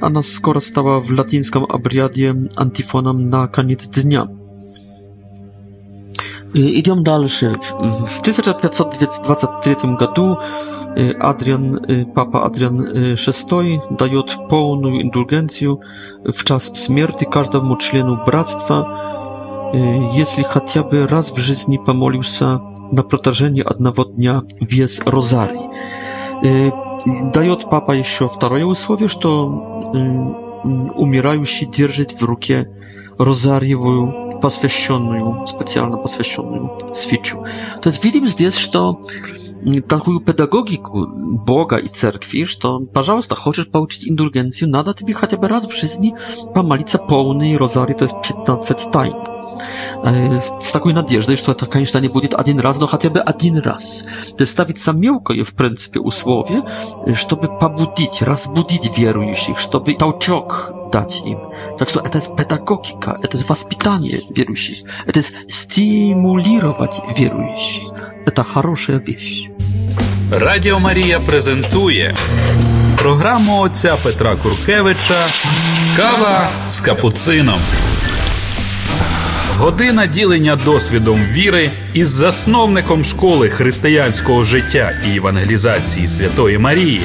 [0.02, 4.28] a nas skora stała w latyńskim abriadzie antyfonem na koniec dnia.
[6.56, 7.28] Y, Idziemy dalej.
[8.08, 10.36] W 1523 roku
[10.98, 12.86] y, Adrian, y, papa Adrian
[13.58, 15.76] VI daje pełną indulgencję
[16.34, 18.86] w czas śmierci każdemu członkowi bractwa,
[20.14, 22.60] jeśli chociażby raz w życiu pomolił się
[22.92, 25.70] na protażenie jednego dnia w Jez Rozarii.
[27.52, 29.30] od papa jeszcze drugie usłowie, że
[30.96, 32.66] umierający drży w rękach
[33.18, 37.46] Розарьевую посвященную, специально посвященную свечу.
[37.82, 39.02] То есть видим здесь, что
[39.88, 41.08] такую педагогику
[41.46, 46.16] Бога и церкви, что, пожалуйста, хочешь получить индульгенцию, надо тебе хотя бы раз в жизни
[46.54, 49.14] помолиться полный розарий, то есть 15 тайн
[50.04, 54.04] с такой надеждой, что это, конечно, не будет один раз, но хотя бы один раз.
[54.38, 56.64] То есть ставится мелкое, в принципе, условие,
[57.16, 61.40] чтобы побудить, разбудить верующих, чтобы толчок дать им.
[61.80, 67.88] Так что это педагогика, это воспитание верующих, это стимулировать верующих.
[68.26, 69.50] Это хорошая вещь.
[70.32, 72.16] Радіо Марія презентує
[72.98, 75.26] програму отця Петра Куркевича
[75.98, 77.60] Кава з капуцином.
[79.60, 87.02] Година ділення досвідом віри із засновником школи християнського життя і евангелізації Святої Марії.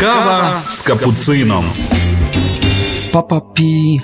[0.00, 1.64] Кава з капуцином.
[3.12, 4.00] Papa Pi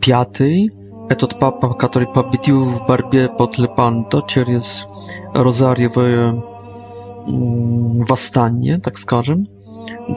[0.00, 0.68] V,
[1.10, 4.86] этот папа, который победил в борьбе под Лепанто через
[5.34, 6.34] Розарьевое
[7.26, 9.46] восстание, так скажем,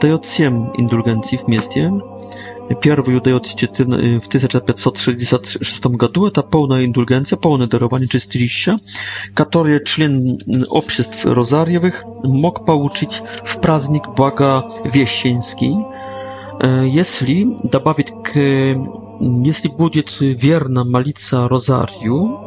[0.00, 1.90] дает 7 индульгенций вместе.
[2.82, 6.26] Первый удаётсьці в 1566 году.
[6.26, 8.76] Это полная индульгенция, полное дарование чистилища,
[9.34, 10.38] которое член
[10.70, 15.76] обществ розарьевых мог получить в праздник Благовещенский,
[16.90, 18.34] если добавить к...
[18.36, 22.40] если будет верно молиться розарию,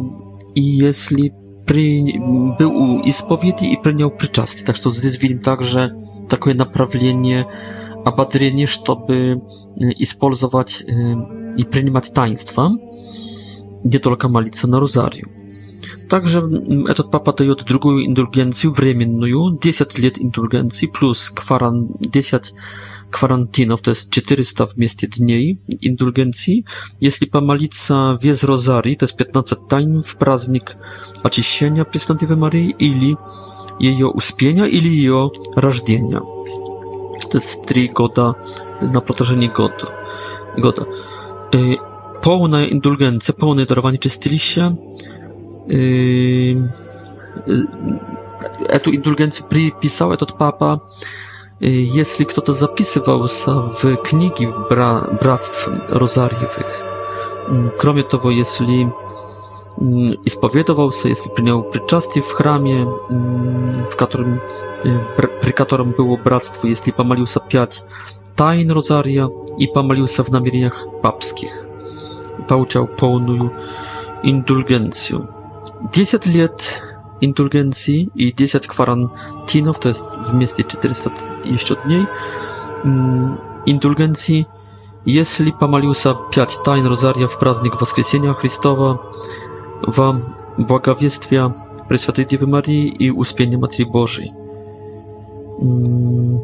[0.56, 2.18] если при,
[2.58, 4.66] был у исповеди и принял причастие.
[4.66, 5.94] Так что здесь видим также
[6.30, 7.46] такое направление,
[8.06, 9.42] ободрение, чтобы
[9.78, 12.70] использовать и принимать таинства,
[13.84, 15.28] не только молиться на розарию.
[16.10, 16.40] Также
[16.88, 22.54] этот папа дает другую индульгенцию, временную, 10 лет индульгенции плюс 10
[23.12, 26.66] кварантинов, то есть 400 вместе дней индульгенции.
[27.00, 30.78] Если помолиться весь розари, то есть 15 тайн в праздник
[31.24, 33.18] очищения Преснодевы Марии или
[33.78, 36.20] ее успения или ее рождения.
[36.20, 38.36] то есть 3 года
[38.82, 39.90] на протяжении года.
[40.58, 40.88] года.
[42.28, 44.76] Pełna indulgencja, pełne darowanie czystyliście,
[45.68, 46.58] Yy,
[48.70, 50.78] e, tu indulgencję przypisał ten papa,
[51.94, 56.80] jeśli kto to zapisywał się w książki bra, bractw rozariowych.
[57.78, 58.88] Kromie tego, jeśli
[60.26, 62.86] i spowiedował się, jeśli przyjął przyczastie w chramie,
[63.90, 64.40] w którym,
[65.42, 67.84] przy było bractwo, jeśli pomalił się piąć
[68.36, 71.64] tajn rozaria i pomalił się w namierzeniach papskich.
[72.48, 73.50] Pouczał pełną
[74.24, 75.37] indulgencję.
[75.94, 76.82] 10 lat
[77.22, 81.10] indulgencji i 10 kwarantinów, to jest w mieście 400
[81.46, 82.06] jeszcze dni,
[82.86, 84.46] mm, indulgencji,
[85.06, 88.98] jeśli pomaliusa 5 tajn rozaria w praznik Woskresienia Chrystowa,
[89.88, 91.48] wam błaga błagawiestwie
[91.88, 94.32] Preświętej W Marii i uspienie Matki Bożej.
[95.62, 96.40] Mm,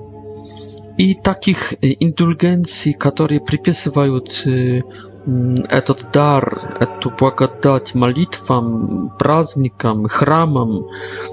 [0.97, 4.81] I takich indulgencji, które przypisywają y,
[5.25, 10.87] этот дар, эту благодать молитвам, праздникам, храмам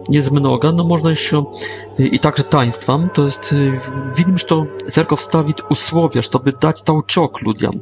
[0.09, 1.51] есть много, но можно еще
[1.99, 3.11] и также таинствам.
[3.11, 7.73] То есть видим, что церковь ставит условия, чтобы дать толчок людям,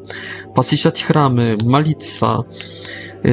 [0.55, 2.47] посещать храмы, молиться,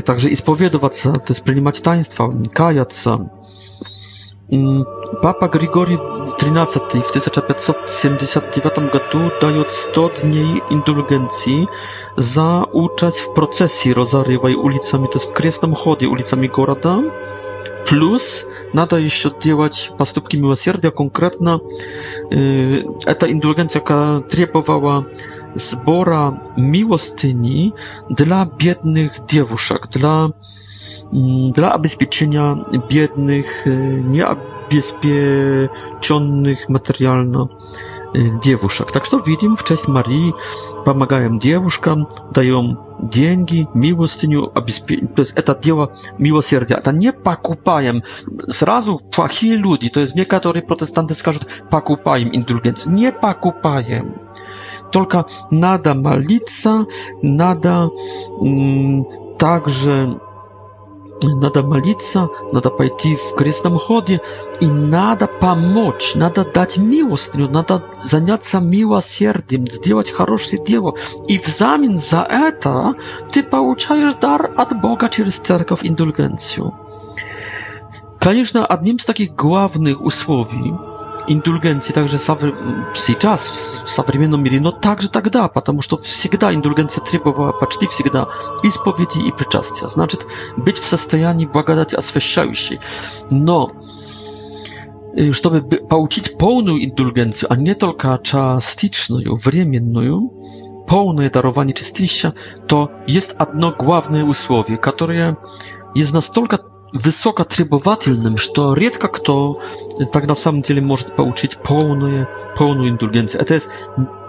[0.05, 3.29] также исповедоваться, то есть принимать таинства, каяться.
[4.51, 4.83] Mm,
[5.21, 5.97] Papa Grigori
[6.41, 8.75] XIII w 1579
[9.13, 11.67] roku daje 100 dni indulgencji
[12.17, 16.97] za uczeć w procesji rozarywaj ulicami, to jest w kresnym chodzie ulicami города,
[17.85, 21.59] plus nadaje się oddziałać postępki miłosierdzia, konkretna
[23.07, 25.03] eta y, indulgencja, która trzebowała
[25.55, 27.73] zbora miłostyni
[28.09, 30.29] dla biednych dziewuszek, dla
[31.13, 32.55] Mm, dla zabezpieczenia
[32.89, 37.47] biednych, e, nieabezpieczonych materialno e,
[38.43, 38.91] dziewuszek.
[38.91, 40.33] Tak to widzimy Wcześniej cześć Marii,
[40.85, 42.75] pomagają dziewuszkom, dają
[43.11, 44.47] pieniądze, miłostyniu,
[45.15, 45.87] to jest etat dzieła
[46.77, 47.93] A To nie pakupają,
[48.47, 51.39] zrazu fachi ludzi, to jest niektórzy protestanty skażą,
[51.69, 52.91] pakupają indulgencję.
[52.91, 54.11] Nie pakupają.
[54.91, 56.85] Tylko nada malica,
[57.23, 57.89] nada
[58.41, 59.03] mm,
[59.37, 60.15] także
[61.23, 64.21] надо молиться, надо пойти в крестном ходе,
[64.59, 70.95] и надо помочь, надо дать милостыню, надо заняться милосердием, сделать хорошее дело.
[71.27, 72.93] И взамен за это
[73.31, 76.73] ты получаешь дар от Бога через церковь индульгенцию.
[78.19, 80.73] Конечно, одним из таких главных условий
[81.27, 82.39] индульгенции также сов...
[82.95, 88.27] сейчас, в современном мире, но также тогда, потому что всегда индульгенция требовала почти всегда
[88.63, 89.87] исповеди и причастия.
[89.87, 92.79] Значит, быть в состоянии благодати освящающей.
[93.29, 93.71] Но
[95.31, 100.31] чтобы получить полную индульгенцию, а не только частичную, временную,
[100.87, 102.33] полное дарование чистилища,
[102.67, 105.37] то есть одно главное условие, которое
[105.95, 106.59] jest nas tylko
[106.95, 109.61] высокотребовательным, что редко кто
[110.13, 112.27] так на самом деле может получить полную,
[112.57, 113.41] полную индульгенцию.
[113.41, 113.67] Это есть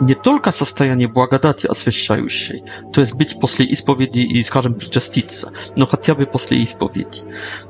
[0.00, 6.14] не только состояние благодати освящающей, то есть быть после исповеди и, скажем, причаститься, но хотя
[6.16, 7.22] бы после исповеди.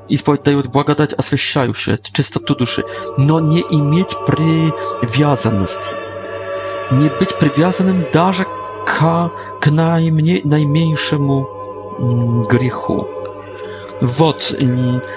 [0.08, 2.84] Исповедь дает благодать освящающую, чистоту души,
[3.18, 5.94] но не иметь привязанности,
[6.92, 8.46] не быть привязанным даже
[8.86, 9.30] к,
[9.60, 11.50] к наименьшему
[12.48, 13.08] греху.
[14.00, 14.54] Вот,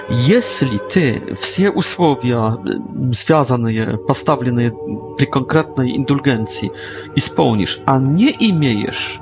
[0.08, 2.56] если ты все условия,
[3.14, 4.72] связанные, поставленные
[5.16, 6.72] при конкретной индульгенции,
[7.14, 9.20] исполнишь, а не имеешь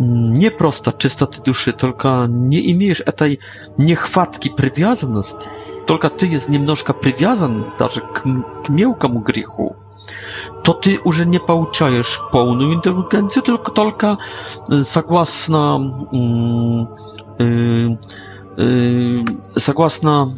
[0.00, 3.40] не просто чистоты души, только не имеешь этой
[3.78, 5.48] нехватки привязанности,
[5.86, 8.22] только ты есть немножко привязан даже к,
[8.64, 9.76] к мелкому греху,
[10.64, 14.18] то ты уже не получаешь полную интеллигенцию, только, только
[14.66, 15.90] согласно
[17.40, 17.86] э,
[19.56, 20.28] согласно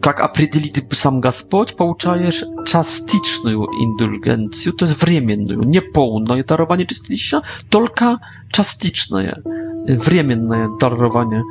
[0.00, 8.18] как определить сам Господь, получаешь частичную индульгенцию, то есть временную, не полное дарование чистилища, только
[8.52, 11.42] частичное, временное дарование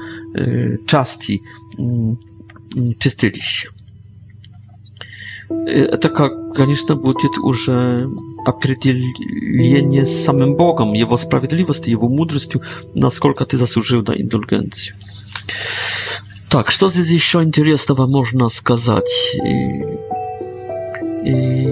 [0.88, 1.42] части
[3.00, 3.70] чистилища.
[6.02, 8.08] Taka graniczna будет уже
[8.45, 12.62] определение с самим Богом, Его справедливостью, Его мудростью,
[12.93, 14.95] насколько ты заслужил на индульгенцию.
[16.50, 19.10] Так, что здесь еще интересного можно сказать?
[19.34, 19.52] И,
[21.30, 21.68] и...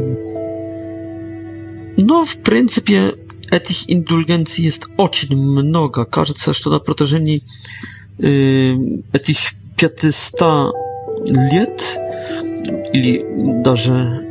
[1.98, 3.16] Ну, в принципе,
[3.52, 6.06] этих индульгенций есть очень много.
[6.06, 7.44] Кажется, что на протяжении
[8.20, 8.76] э,
[9.14, 9.40] этих
[9.78, 10.74] 500
[11.26, 11.98] лет
[12.94, 13.24] или
[13.64, 14.24] даже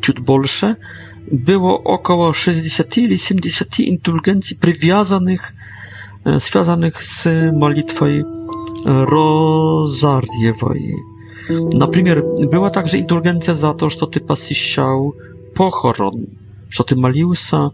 [0.00, 0.76] чуть больше,
[1.30, 5.52] было около 60 или 70 индульгенций, привязанных,
[6.38, 8.24] связанных с молитвой
[8.84, 10.94] Розарьевой.
[11.48, 15.12] Например, była także indulgencja za to, że ty посещал
[15.54, 16.26] похорон,
[16.70, 17.70] что ты молился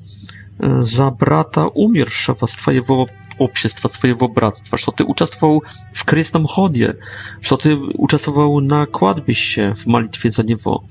[0.59, 3.07] за брата умершего с твоего
[3.39, 5.63] общества, swojego bractwa, что ты участвовал
[5.93, 6.97] в крестном ходе,
[7.41, 10.85] что ты участвовал на кладбище в молитве за него.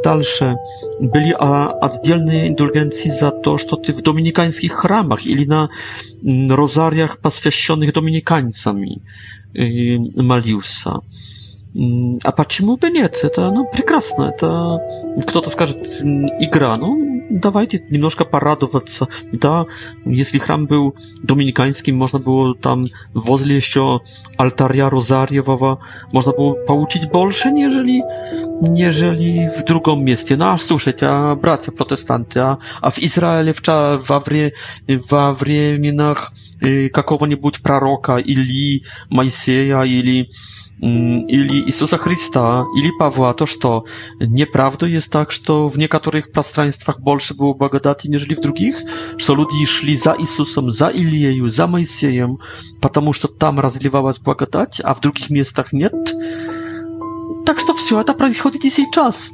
[0.00, 0.54] dalsze
[1.00, 5.68] byli a, oddzielne indulgencji za to, że ty w dominikańskich chramach ili na
[6.26, 9.00] mm, rozariach poświęconych dominikańcami
[9.54, 10.98] y, Maliusa.
[12.24, 13.18] А почему бы нет?
[13.22, 14.24] Это, ну, прекрасно.
[14.34, 14.78] Это
[15.26, 19.08] кто-то скажет, игра, ну, давайте немножко порадоваться.
[19.32, 19.66] Да,
[20.06, 24.00] если храм был доминиканским, можно было там возле еще
[24.38, 25.80] алтаря Розарьевого,
[26.12, 28.02] можно было получить больше, нежели,
[28.66, 30.36] нежели в другом месте.
[30.36, 33.60] Ну, а слушайте, а братья протестанты, а, а в Израиле в,
[34.08, 34.54] во, вре,
[34.88, 40.30] во временах э, какого-нибудь пророка или Моисея, или
[40.80, 43.84] или Иисуса Христа, или Павла, то, что
[44.20, 48.76] неправдой есть так, что в некоторых пространствах больше было благодати, нежели в других,
[49.16, 52.38] что люди шли за Иисусом, за Илией, за Моисеем,
[52.80, 55.92] потому что там разливалась благодать, а в других местах нет.
[57.46, 59.30] Так что все это происходит и сейчас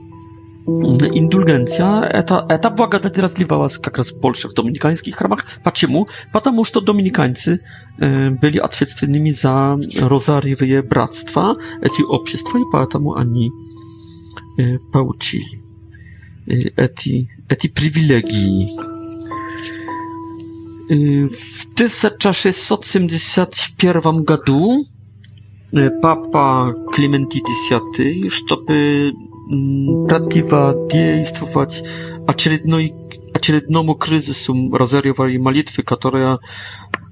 [1.12, 5.60] indulgencja, eta, eta błagada teraz liwała jak raz w Polsce, w dominikańskich ramach.
[5.62, 6.02] Patrzymy,
[6.32, 7.58] patamusz to dominikańcy
[7.98, 13.50] e, byli odpowiedzialnymi za rozarywie bractwa, eti obszystwa i patamu ani
[14.58, 15.44] e, y, pałcili.
[16.48, 18.68] E, y, eti, eti privilegii.
[20.90, 20.94] E,
[21.28, 24.84] w 1671 roku
[25.76, 27.50] e, papa Clementi X,
[28.48, 29.12] żeby
[30.08, 31.84] prawdziwa действовать
[32.26, 32.94] очередной,
[33.34, 36.38] очередному кризису разоревой молитвы, которая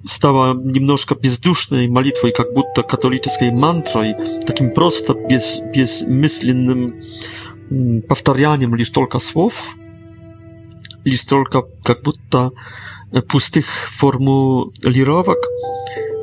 [0.04, 4.14] стала немножко бездушной молитвой, как будто католической мантрой,
[4.46, 7.00] таким просто без, безмысленным
[8.08, 9.76] повторянием лишь только слов,
[11.04, 12.52] лишь только как будто
[13.28, 15.38] пустых формулировок.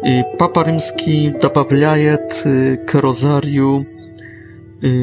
[0.06, 3.88] И Папа Римский добавляет к розарию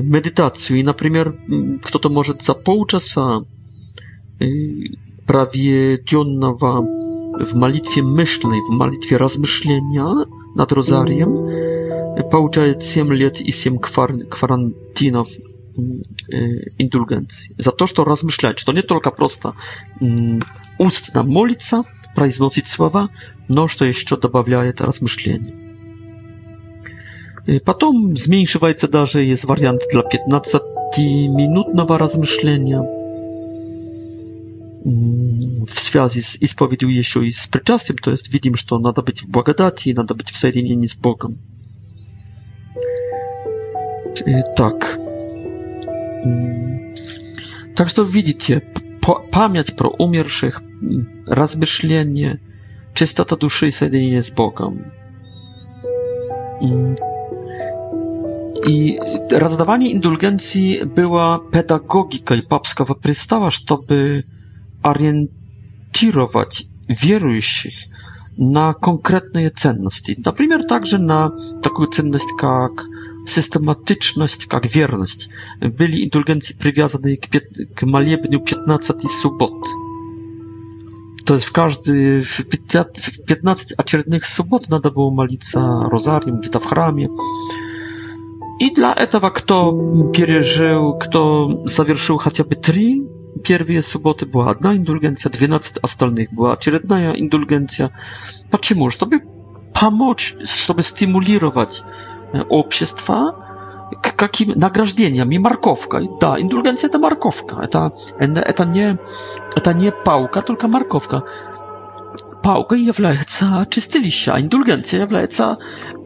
[0.05, 0.83] medytacji.
[0.83, 1.35] Например,
[1.83, 3.45] кто-то может за полчаса
[5.27, 6.81] проведенного
[7.43, 13.79] в молитве мысли, в молитве размышления над розарием, получает 7 лет и 7
[14.31, 15.29] карантинов
[15.77, 17.55] индульгенции.
[17.59, 19.55] За то, что размышляет, что не только просто
[20.79, 21.83] устно молится,
[22.15, 23.09] произносит слова,
[23.49, 25.74] но что еще добавляет размышления.
[27.65, 32.81] Потом зменьшивается даже, есть вариант для 15-минутного размышления.
[34.85, 39.29] В связи с исповедью еще и с причастием, то есть видим, что надо быть в
[39.29, 41.39] благодати, надо быть в соединении с Богом.
[44.57, 44.97] Так.
[47.77, 48.63] Так что видите,
[49.43, 50.63] память про умерших,
[51.27, 52.41] размышление,
[52.95, 54.83] чистота души и соединение с Богом.
[58.67, 58.99] I
[59.33, 64.23] rozdawanie indulgencji była pedagogika i papska wyprzystała, żeby
[64.83, 66.67] orientować
[67.03, 67.75] wierujących
[68.39, 70.17] na konkretne cenności.
[70.27, 71.31] Na przykład także na
[71.63, 72.85] taką cenność jak
[73.27, 75.29] systematyczność, jak wierność.
[75.61, 77.39] Byli indulgencji przywiązane k,
[77.75, 79.53] k maliebniu 15 subot.
[81.25, 82.43] To jest w każdy, w
[83.27, 87.09] 15 aciernych subot nada było malica rozarium, gdzie w chramie.
[88.59, 89.75] I dla etawa, kto
[90.13, 92.83] przeżył, kto zawierzył chociażby trzy
[93.43, 97.89] pierwsze soboty, była jedna indulgencja, 12 ostatnich była jedna indulgencja.
[98.51, 98.81] Dlaczego?
[99.09, 99.19] by
[99.81, 100.35] pomóc,
[100.67, 101.83] żeby stymulować
[102.35, 103.33] e, społeczeństwa
[104.03, 105.99] k jakim nagrażdzeniom i markowka.
[106.21, 107.57] Da, indulgencja to markowka.
[107.69, 108.97] To, e to, e nie,
[109.63, 111.23] to nie pałka, tylko markowka.
[112.43, 115.23] Pałka jest czystyliścia, a indulgencja ja e,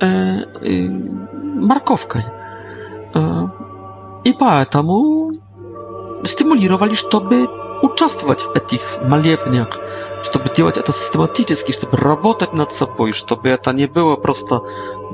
[0.02, 0.44] e,
[1.54, 2.18] markowką.
[4.24, 5.32] И поэтому
[6.24, 7.46] стимулировали, чтобы
[7.82, 9.78] участвовать в этих молебнях,
[10.22, 14.60] чтобы делать это систематически, чтобы работать над собой, чтобы это не было просто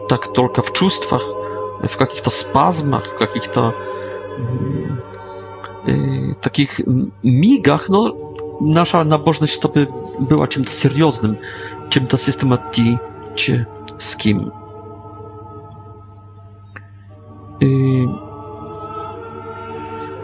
[0.08, 1.22] так только в чувствах,
[1.82, 3.74] в каких-то спазмах, в каких-то
[5.86, 6.80] э, таких
[7.22, 8.16] мигах, но
[8.60, 9.88] наша набожность, чтобы
[10.18, 11.38] была чем-то серьезным,
[11.90, 14.52] чем-то систематическим.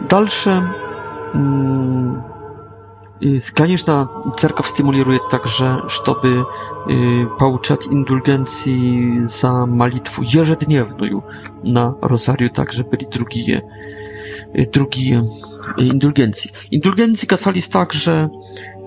[0.09, 0.69] Дальше,
[3.55, 6.45] конечно, церковь стимулирует также, чтобы
[7.39, 11.23] получать индульгенции за молитву ежедневную
[11.63, 13.63] на розарию, также были другие
[14.73, 15.23] другие
[15.77, 16.51] индульгенции.
[16.71, 18.29] Индульгенции касались также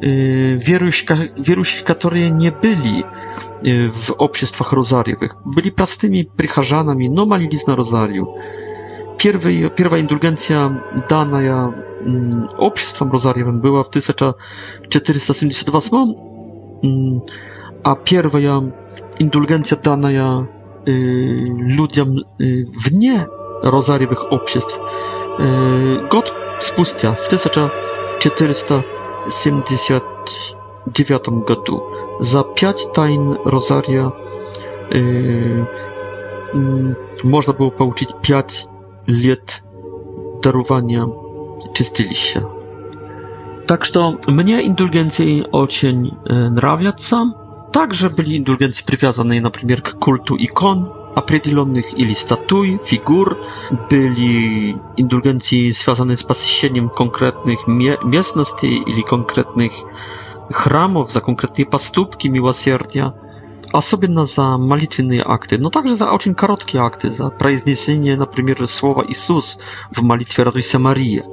[0.03, 3.07] верующих, верующих которые не были
[3.65, 5.33] E, w obszestwach rozariowych.
[5.47, 8.27] Byli prostymi prycharzanami, no malili na rozariu.
[9.19, 10.71] Pierwsza indulgencja
[11.09, 11.73] dana ja
[12.07, 14.35] mm, obszestwom rozariowym była w czterysta dwa
[15.01, 17.21] 1478, mm,
[17.83, 18.61] a pierwsza
[19.19, 20.47] indulgencja dana ja
[20.89, 22.09] y, ludziom
[22.41, 23.27] y, w nie
[23.63, 24.79] rozariowych obszestw y,
[26.11, 27.23] god spustia w
[28.19, 28.83] czterysta
[30.91, 31.11] 1479
[31.49, 34.13] roku za pięć tajn rozaria
[34.95, 35.67] y,
[36.55, 36.93] mm,
[37.25, 38.67] można było pouczyć pięć
[39.07, 39.63] lat
[40.43, 41.07] darowania
[41.73, 42.41] czystilicia.
[43.67, 46.07] Tak, że mnie indulgencje ocień
[46.47, 47.31] y, nrawiaca,
[47.73, 53.37] także byli indulgencje przywiązane na przykład do kultu ikon, определенных ili статуй, figur,
[53.89, 57.59] были индульгенции, связанные z посещением konkretnych
[58.05, 59.73] miastności ili konkretnych
[60.53, 63.15] храмов, за конкретные поступки милосердия,
[63.73, 69.59] особенно за молитвенные акты, но также за очень короткие акты, за произнесение, например, слова «Иисус»
[69.91, 71.25] в молитве «Радуйся, Мария».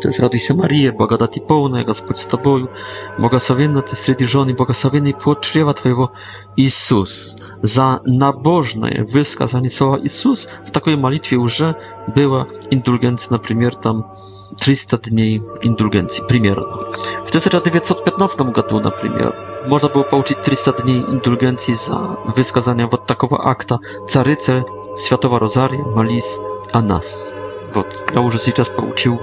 [0.00, 2.70] То есть «Радуйся, Мария, благодати полная, Господь с тобою,
[3.18, 6.12] благословенна ты среди жен и благословенный плод чрева твоего,
[6.54, 7.36] Иисус».
[7.62, 11.76] За набожное высказание слова «Иисус» в такой молитве уже
[12.14, 14.12] была индульгенция, например, там
[14.56, 16.66] 300 dni indulgencji, примерно.
[17.26, 17.70] W tysяча roku,
[18.20, 18.70] na przykład,
[19.68, 23.78] można było получить 300 dni indulgencji za wyskazanie вот такого akta
[24.08, 24.64] caryce,
[25.06, 26.38] Świętego Rozaria, Malis,
[26.72, 27.28] a nas.
[27.74, 29.18] Вот, я уже сейчас получил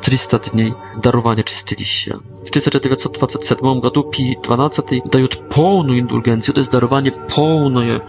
[0.00, 1.64] 300 дней дарования W
[2.46, 5.40] 1927 roku Pi XII дают
[5.88, 8.00] indulgencję, to jest darowanie pełne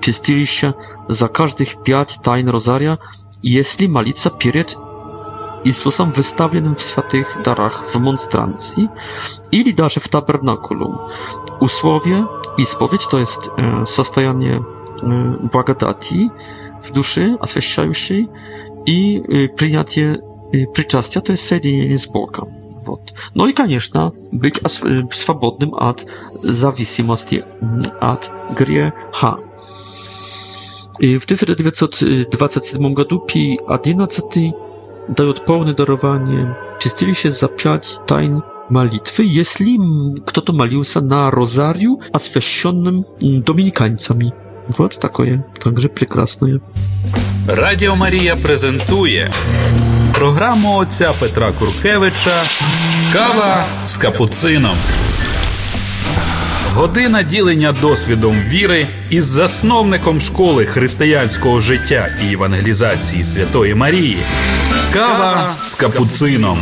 [0.00, 0.74] чистилища
[1.08, 2.98] za każdych 5 tajn rozaria,
[3.42, 4.76] jeśli malica перед
[5.64, 8.88] i Jezusem wystawieniem w świętych darach w monstrancji
[9.52, 10.98] ili darze w tabernakulum.
[11.60, 12.24] Usłowie
[12.58, 13.50] i spowiedź to jest
[13.80, 14.60] e, состояние e,
[15.52, 16.30] błagodati
[16.82, 18.28] w duszy oświeszającej
[18.86, 20.16] i e, przyjęcie
[20.54, 22.42] e, przyczastia to jest sedienie z Boga.
[23.34, 24.62] No i конечно, być e,
[25.12, 26.04] swobodnym od
[26.42, 27.42] zawisimości
[28.00, 29.36] od mm, grzechu.
[31.00, 34.22] I e, w 1927 roku Pi 11
[35.08, 39.78] дают полное дарование, чистилище за пять тайн молитwy, jeśli
[40.26, 44.32] kto-to maliłся na rozariu освященным dominikańcami.
[44.78, 46.60] Вот такое, также прекрасное.
[47.48, 49.30] Радіо Марія презентує
[50.14, 52.42] програму отця Петра Куркевича
[53.12, 54.74] Кава з капуцином.
[56.74, 64.18] Година ділення досвідом віри із засновником школи християнського життя і євангелізації Святої Марії
[64.94, 66.56] Kawa z kapucyną.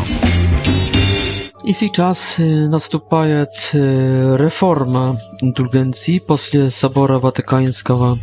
[1.64, 3.16] I teraz y, nastąpi
[3.74, 6.37] y, reforma indulgencji po
[6.70, 8.16] sobora watykańskiego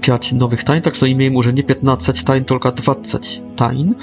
[0.00, 3.18] 5 nowych tajn, tak że imię że nie 15 tajn, tylko 20
[3.56, 3.94] tajn,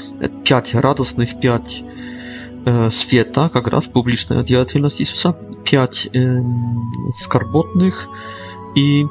[0.44, 1.84] 5 radosnych, 5 pięć
[2.90, 5.34] света как раз публичная деятельность Иисуса,
[5.64, 6.10] пять
[7.20, 8.08] скорботных
[8.76, 9.06] и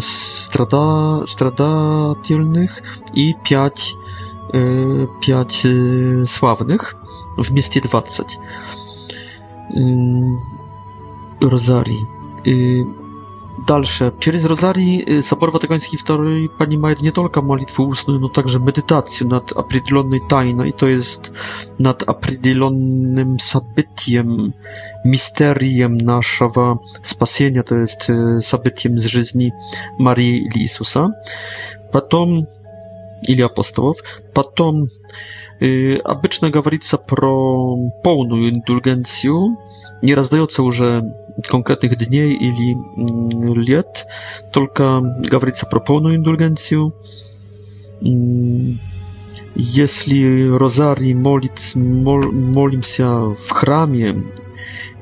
[0.00, 2.82] страда, страдательных
[3.14, 3.94] и пять,
[5.22, 5.66] пять
[6.28, 6.96] славных,
[7.36, 8.38] вместе 20.
[11.40, 12.06] Розарий.
[13.58, 14.12] Дальше.
[14.18, 20.20] Через Розарий Собор Ватиканский II понимает не только молитву устную, но также медитацию над определенной
[20.20, 21.30] тайной, то есть
[21.78, 24.54] над определенным событием,
[25.04, 28.02] мистерием нашего спасения, то есть
[28.44, 29.52] событием из жизни
[29.98, 31.10] Марии или Иисуса.
[31.92, 32.42] Потом
[33.26, 33.98] или апостолов.
[34.34, 34.86] Потом
[35.60, 39.58] э, обычно говорится про полную индульгенцию,
[40.02, 41.12] не раздается уже
[41.48, 42.76] конкретных дней или
[43.54, 44.06] э, лет,
[44.52, 46.94] только говорится про полную индульгенцию.
[49.56, 54.24] Если розарий молится, мол, молимся в храме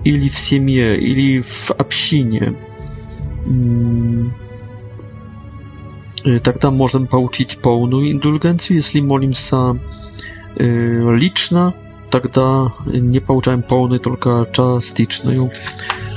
[0.04, 2.54] или в семье, или в общине,
[6.44, 8.76] Тогда можем получить полную индульгенцию.
[8.76, 9.76] Если молимся
[10.56, 11.74] лично,
[12.10, 15.50] тогда nie получаем полную, только частичную,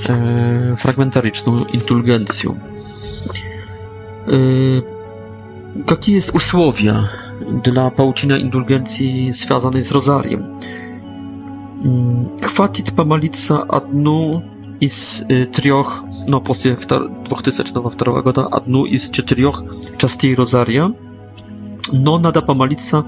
[0.05, 2.59] фрагментаричную индульгенцию.
[5.89, 6.93] Jakie jest usłowie
[7.63, 10.43] dla получения индульгенции, связанной z rozariem?
[12.41, 14.41] Хватит помолиться одну
[14.79, 19.63] из э, трех, ну, после втор- 2002 года, одну из четырех
[19.97, 20.93] частей Розария,
[21.91, 23.05] но надо помолиться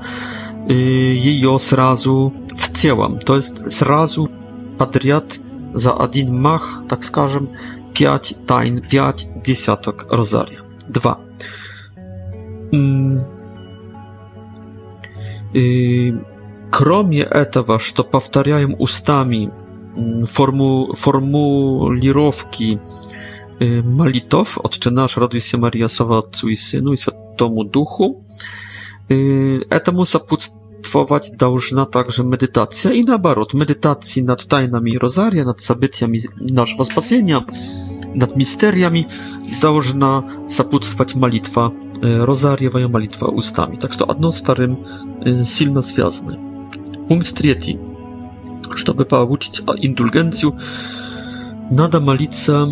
[0.70, 4.30] э, ее сразу в целом, то есть сразу
[4.78, 5.40] подряд
[5.74, 7.50] за один мах, так скажем,
[7.94, 10.60] пять тайн, пять десяток Розария.
[10.88, 11.20] Два.
[16.70, 19.52] Кроме этого, что повторяем устами
[19.98, 22.78] Mm, formu, formulirowki
[23.62, 28.22] y, malitow, Otcze nasz, raduj się Maria, Sowa Otcu i Synu i Świętemu Duchu.
[29.12, 36.20] Y, Etemu zapustwować dążna także medytacja i na naоборот, medytacji nad tajnami Rozaria, nad zabytkami
[36.52, 37.42] naszego spasienia,
[38.16, 39.06] nad misteriami,
[39.62, 41.72] dążna zapustwać malitwa
[42.22, 43.78] y, Rozaria, malitwa ustami.
[43.78, 44.78] także to jedno starym
[45.44, 46.38] silno związane.
[47.08, 47.78] Punkt trzeci
[48.76, 50.58] чтобы получить индульгенцию,
[51.72, 52.68] надо молиться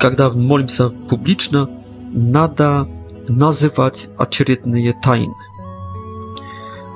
[0.00, 1.68] когда молимся публично,
[2.12, 2.88] надо
[3.28, 5.34] называть очередные тайны.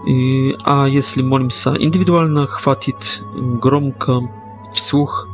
[0.08, 3.20] И, а если молимся индивидуально, хватит
[3.60, 4.20] громко
[4.74, 5.28] вслух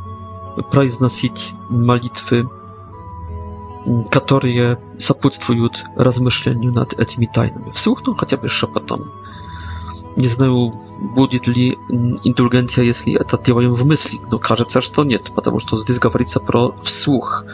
[0.71, 2.47] произносить молитвы
[4.09, 9.11] которые сопутствуют размышлению над этими тайнами, вслух, ну хотя бы шепотом.
[10.15, 10.79] Не знаю,
[11.15, 15.97] будет ли индульгенция, если это делаем в мысли, но кажется, что нет, потому что здесь
[15.99, 17.45] говорится про вслух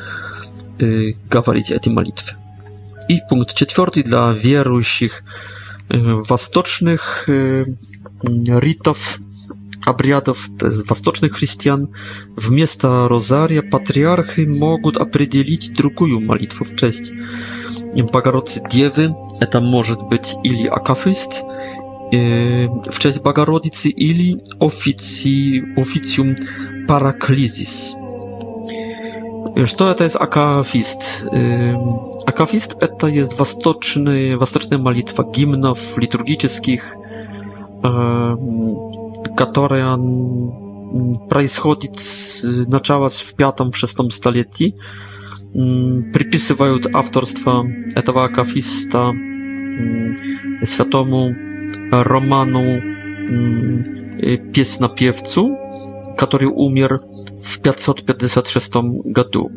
[0.80, 2.36] э, говорить эти молитвы.
[3.08, 5.24] И пункт четвертый для верующих
[5.90, 7.64] э, восточных э,
[8.22, 9.20] ритов
[9.86, 11.90] обрядов восточных христиан,
[12.36, 17.14] вместо розария патриархи могут определить другую молитву в честь
[18.12, 19.14] Богородцы Девы.
[19.40, 21.44] Это может быть или акафист,
[22.12, 26.36] в честь Богородицы или офици, официум
[26.88, 27.96] параклизис.
[29.66, 31.24] Что это есть акафист?
[32.26, 36.96] Акафист– это есть восточный, восточная молитва гимнов, литургических
[39.36, 39.98] которая
[41.30, 41.96] происходит
[42.44, 44.76] начало в пятом-шестом столетии,
[45.54, 47.66] приписывают авторство
[47.96, 49.14] этого акафиста
[50.64, 51.34] святому
[51.92, 52.82] Роману
[54.52, 55.58] песнопевцу,
[56.18, 56.98] который умер
[57.42, 59.50] в 556 году.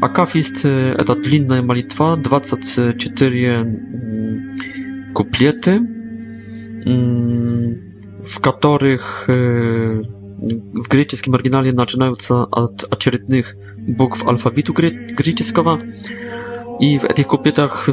[0.00, 5.78] Акафист– это длинная молитва, 24 куплеты,
[8.24, 9.32] w których e,
[10.84, 12.12] w greckim oryginale zaczynają
[12.50, 13.56] od acerytnych
[13.96, 14.72] bogów alfabetu
[15.16, 15.78] greckiego
[16.80, 17.86] i w tych kopietach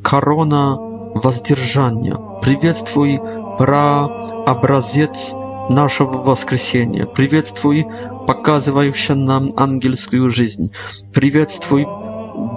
[0.02, 0.78] корона,
[1.22, 2.14] воздержания.
[2.42, 3.20] Приветствуй
[3.58, 5.34] прообразец
[5.68, 7.06] нашего воскресения.
[7.06, 7.86] Приветствуй
[8.26, 10.72] показывающий нам ангельскую жизнь.
[11.12, 11.86] Приветствуй,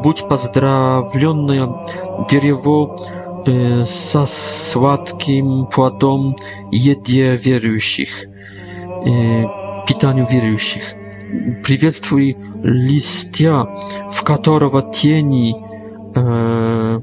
[0.03, 1.83] будь поздравленное
[2.29, 2.97] дерево
[3.47, 6.35] э, со сладким плодом
[6.71, 9.43] еде верующих, э,
[9.87, 10.83] питанию верующих.
[11.63, 13.67] Приветствуй листья,
[14.11, 15.55] в которого тени
[16.15, 16.99] э,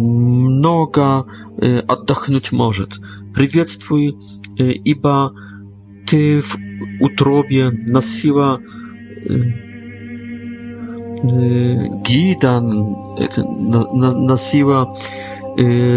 [0.00, 1.26] много
[1.88, 2.92] отдохнуть может.
[3.34, 4.16] Приветствуй,
[4.58, 5.32] ибо
[6.06, 6.56] ты в
[7.00, 8.60] утробе носила
[12.04, 14.94] гида, носила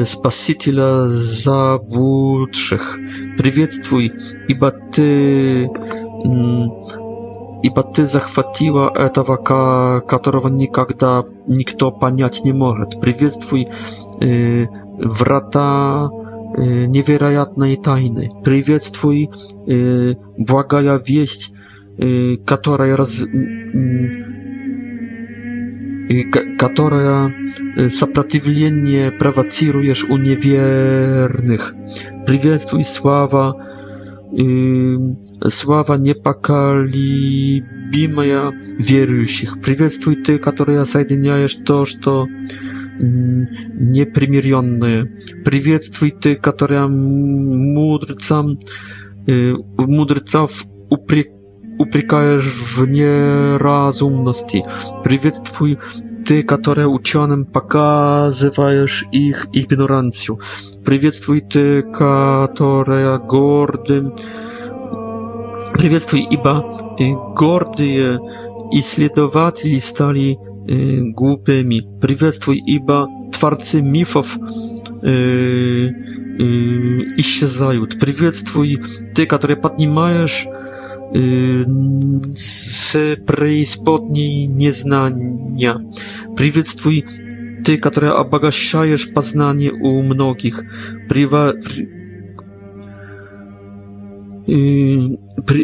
[0.06, 2.98] Спасителя заблудших.
[3.38, 4.12] Приветствуй,
[4.48, 5.70] ибо ты
[7.64, 12.84] i paty zachwatiła etawa ka, katorowa nikakda nikto paniać nie może.
[13.02, 13.66] Przywiedz twój
[14.24, 14.68] y,
[15.00, 16.10] wrata
[16.60, 18.30] y, niewierajatnej tajny.
[18.44, 19.28] Przywiedz twój
[19.70, 20.16] y,
[20.48, 21.52] błagaja wieść,
[22.04, 23.22] y, katora raz...
[23.22, 24.32] Y, y
[26.60, 27.30] Katora
[27.80, 31.74] y, sapratywlienie prawa cirujesz u niewiernych.
[32.26, 33.54] Przywiedz twój sława,
[34.40, 35.16] Mm,
[35.50, 39.58] sława niepokalibimaja wierzących.
[39.60, 42.48] Przywiestuj ty, która zjednajesz to, co mm,
[43.76, 45.04] nieprzymierzone.
[45.46, 46.88] Przywiestuj ty, która
[47.76, 48.56] mądrcom
[49.30, 49.54] y,
[49.88, 51.24] mądrców upri,
[51.80, 54.64] uprykajesz w nierozumności.
[55.04, 55.78] Przywiestuj
[56.26, 60.40] ты, которые ученым показываешь их игнорантию.
[60.86, 64.12] Приветствуй ты, которые горды.
[65.74, 66.70] Приветствуй, ибо
[67.36, 68.20] гордые
[68.72, 70.38] исследователи стали
[71.16, 71.82] głupimi.
[72.00, 74.38] Приветствуй, ибо творцы мифов
[77.18, 78.00] исчезают.
[78.00, 78.80] Приветствуй,
[79.16, 80.46] ты, который поднимаешь
[82.34, 85.80] z yy, preispodniej nieznania.
[86.36, 87.04] Przywiedztwuj
[87.66, 90.64] ty, która obagaszajesz poznanie u mnogich.
[91.10, 91.52] Priwa...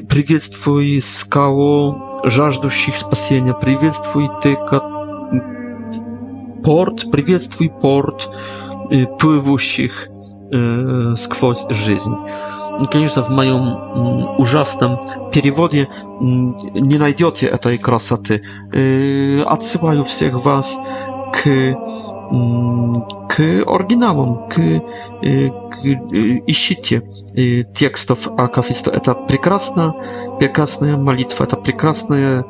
[0.08, 1.96] Przywiedztwuj yy, skało
[2.26, 3.54] żażdusich spasienia.
[3.54, 4.80] Przywiedztwuj ty, ka...
[6.64, 8.30] port, przywiedztwuj port
[8.92, 10.10] yy, pływusich
[11.16, 12.16] skwoć żyzni
[12.86, 15.00] конечно, в моем ужасном
[15.32, 18.44] переводе не найдете этой красоты.
[19.46, 20.76] Отсылаю всех вас
[21.34, 21.76] к
[23.30, 25.78] к оригиналам, к, к
[26.48, 27.04] ищите
[27.74, 28.90] текстов акафиста.
[28.92, 29.94] Это прекрасная,
[30.40, 32.44] прекрасная молитва, это прекрасная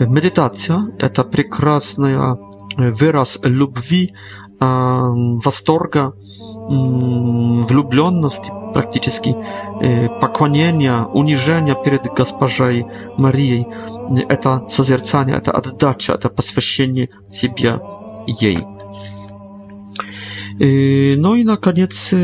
[0.00, 2.36] медитация, это прекрасная
[2.78, 4.12] wyraz lubwi,
[5.44, 6.12] wastorga,
[6.70, 12.84] mm, wlubionności praktycznie, y, pokłonienia, uniżenia przed gospodarzem
[13.18, 13.64] Marii.
[14.40, 17.78] To zazercanie, to oddacie, to poświęcenie siebie
[18.40, 18.58] jej.
[20.62, 22.14] Y, no i na koniec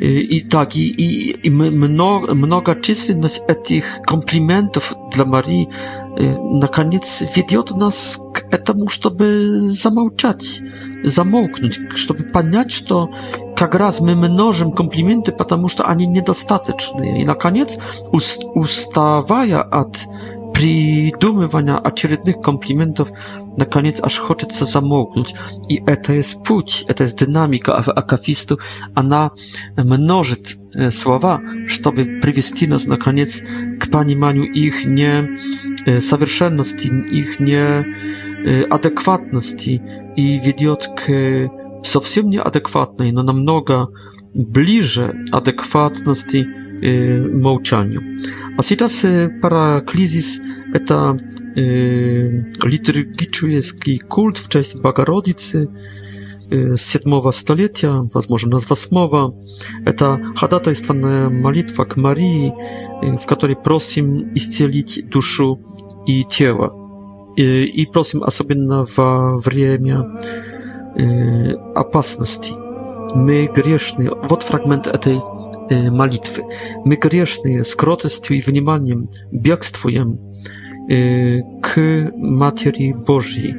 [0.00, 1.50] i tak, i, i, i
[2.34, 5.68] mnoga czystość e tych komplimentów dla Marii
[6.20, 10.62] y, na koniec wiedzie nas k e temu, żeby zamałczać,
[11.04, 13.08] zamołknąć, żeby paniać to,
[13.60, 17.78] jak raz my mnożymy komplimenty, ponieważ ani niedostateczny I na koniec,
[18.62, 20.06] ustawaja od
[20.58, 23.12] придумывания очередных комплиментов,
[23.56, 25.34] наконец аж хочется замолкнуть.
[25.68, 28.58] И это есть путь, это есть динамика акафисту.
[28.94, 29.30] Она
[29.76, 30.56] множит
[30.90, 33.40] слова, чтобы привести нас наконец
[33.80, 39.80] к пониманию их несовершенности, их неадекватности
[40.16, 41.52] и ведет к
[41.84, 43.88] совсем неадекватной, но намного
[44.34, 46.46] ближе адекватности
[46.82, 48.00] э, молчанию.
[48.56, 50.40] А сейчас э, параклизис–
[50.74, 51.16] это
[51.56, 52.28] э,
[52.62, 55.68] литургический культ в честь Богородицы
[56.50, 62.52] э, 7 столетия, возможно, с 8 Это ходатайственная молитва к Марии,
[63.04, 65.60] э, в которой просим исцелить душу
[66.06, 66.74] и тело.
[67.36, 70.04] Э, и просим особенно во время
[70.96, 72.52] э, опасности.
[73.14, 74.10] Мы грешны.
[74.28, 75.16] Вот фрагмент этой
[75.70, 76.44] молитвы.
[76.84, 80.18] Мы грешные с кротостью и вниманием бегствуем
[80.88, 83.54] к Матери Божьей,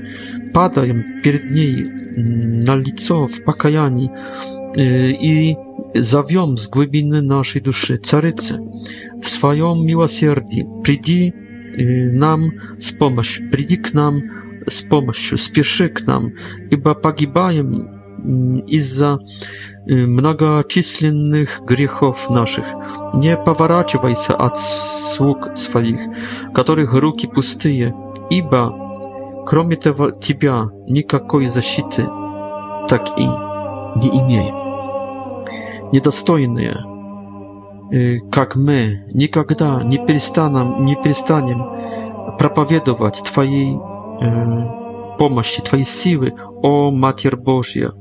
[0.54, 4.12] падаем перед ней на лицо в покаянии
[4.76, 5.56] и
[5.94, 8.58] зовем с глубины нашей души Царицы
[9.22, 10.66] в своем милосердии.
[10.84, 11.34] Приди
[12.18, 14.16] нам с помощью, приди к нам
[14.68, 16.34] с помощью, спеши к нам,
[16.72, 17.99] ибо погибаем
[18.68, 19.20] из-за
[19.86, 22.66] многочисленных грехов наших.
[23.14, 26.00] Не поворачивайся от слуг своих,
[26.54, 27.96] которых руки пустые,
[28.30, 32.08] ибо кроме того тебя никакой защиты
[32.88, 34.54] так и не имеем.
[35.92, 36.78] Недостойные,
[38.32, 43.76] как мы, никогда не перестанем, не перестанем проповедовать Твоей
[45.18, 47.92] помощи, Твоей силы, о Матерь Божья.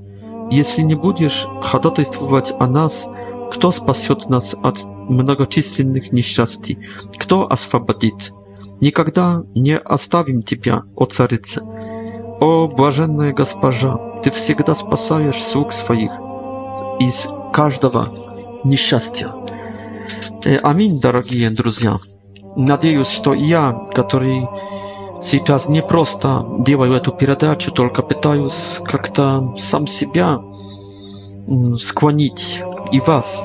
[0.51, 3.07] Если не будешь ходатайствовать о нас,
[3.53, 6.79] кто спасет нас от многочисленных несчастий?
[7.19, 8.33] Кто освободит?
[8.81, 11.61] Никогда не оставим тебя, о Царице,
[12.41, 16.13] О, блаженная госпожа, ты всегда спасаешь слуг своих
[16.99, 18.09] из каждого
[18.65, 19.35] несчастья.
[20.45, 21.97] Э, аминь, дорогие друзья.
[22.57, 24.49] Надеюсь, что я, который
[25.21, 30.39] Сейчас не просто делаю эту передачу, только пытаюсь как-то сам себя
[31.77, 32.62] склонить
[32.93, 33.45] и вас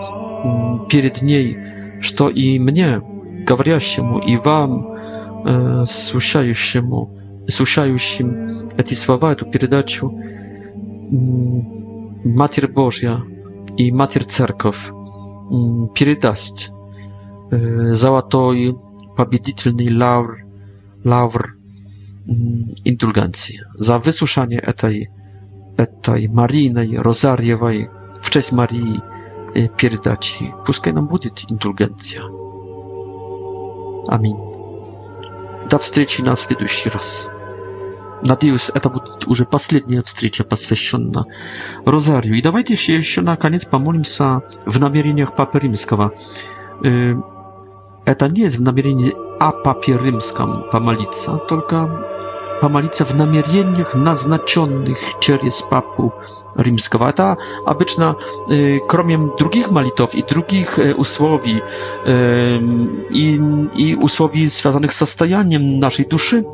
[0.89, 1.57] перед ней,
[1.99, 3.01] что и мне,
[3.47, 7.19] говорящему, и вам, слушающему,
[7.49, 10.11] слушающим эти слова, эту передачу,
[12.23, 13.17] Матерь Божья
[13.77, 14.89] и Матерь Церковь
[15.95, 16.69] передаст
[17.49, 18.75] золотой
[19.17, 20.45] победительный лавр,
[21.03, 21.57] лавр
[22.85, 25.09] indulgencji, za wysłuszanie tej,
[26.01, 27.87] tej marijnej, rozariewej,
[28.21, 28.99] w cześć Marii
[29.77, 30.51] передачи.
[30.65, 32.23] Пускай нам будет индульгенция.
[34.15, 34.39] Аминь.
[35.69, 37.27] До встречи на следующий раз.
[38.23, 41.25] Надеюсь, это будет уже последняя встреча, посвященная
[41.85, 42.33] Розарию.
[42.35, 46.13] И давайте еще, еще наконец помолимся в намерениях Папы Римского.
[48.05, 52.05] Это не есть в намерении о папиримском помолиться, только
[52.59, 56.13] помолиться в намерениях, назначенных через папу
[56.55, 57.09] римского.
[57.09, 58.17] Это обычно,
[58.49, 61.63] э, кроме других молитв и других э, условий,
[62.05, 62.57] э,
[63.09, 63.35] и,
[63.75, 66.45] и условий, связанных с состоянием нашей души,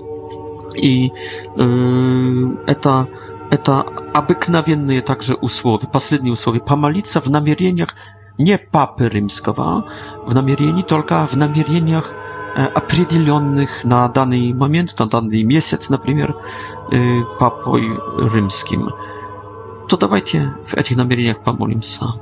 [0.76, 1.12] и
[1.58, 3.08] э, это
[3.52, 3.82] это
[4.14, 7.95] обыкновенные также условия, последние условия, помолиться в намерениях
[8.39, 9.83] nie papy rzymskiego
[10.27, 12.13] w namierzeniu, tylko w namierzeniach
[12.75, 16.97] определенных e, na dany moment, na dany miesiąc, na przykład e,
[17.39, 17.97] papoj
[18.33, 18.87] rzymskim.
[19.87, 22.13] To dawajcie w tych namierzeniach pomolimsa.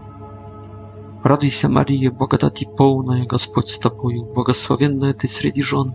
[1.23, 5.91] Raduj się Maryjo, błogodati pełna, Господь z Tobą, błogosławiona Ty wśród żon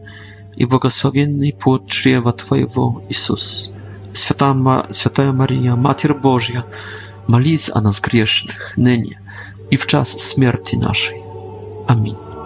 [0.56, 3.72] i błogosławiony płód czrzewa Twojego, Jezus.
[4.14, 6.62] Święta Maryja, Matier Boża,
[7.32, 9.21] Bożia, się o nas grzesznych, nynie
[9.72, 11.22] i w czas śmierci naszej.
[11.86, 12.41] Amin.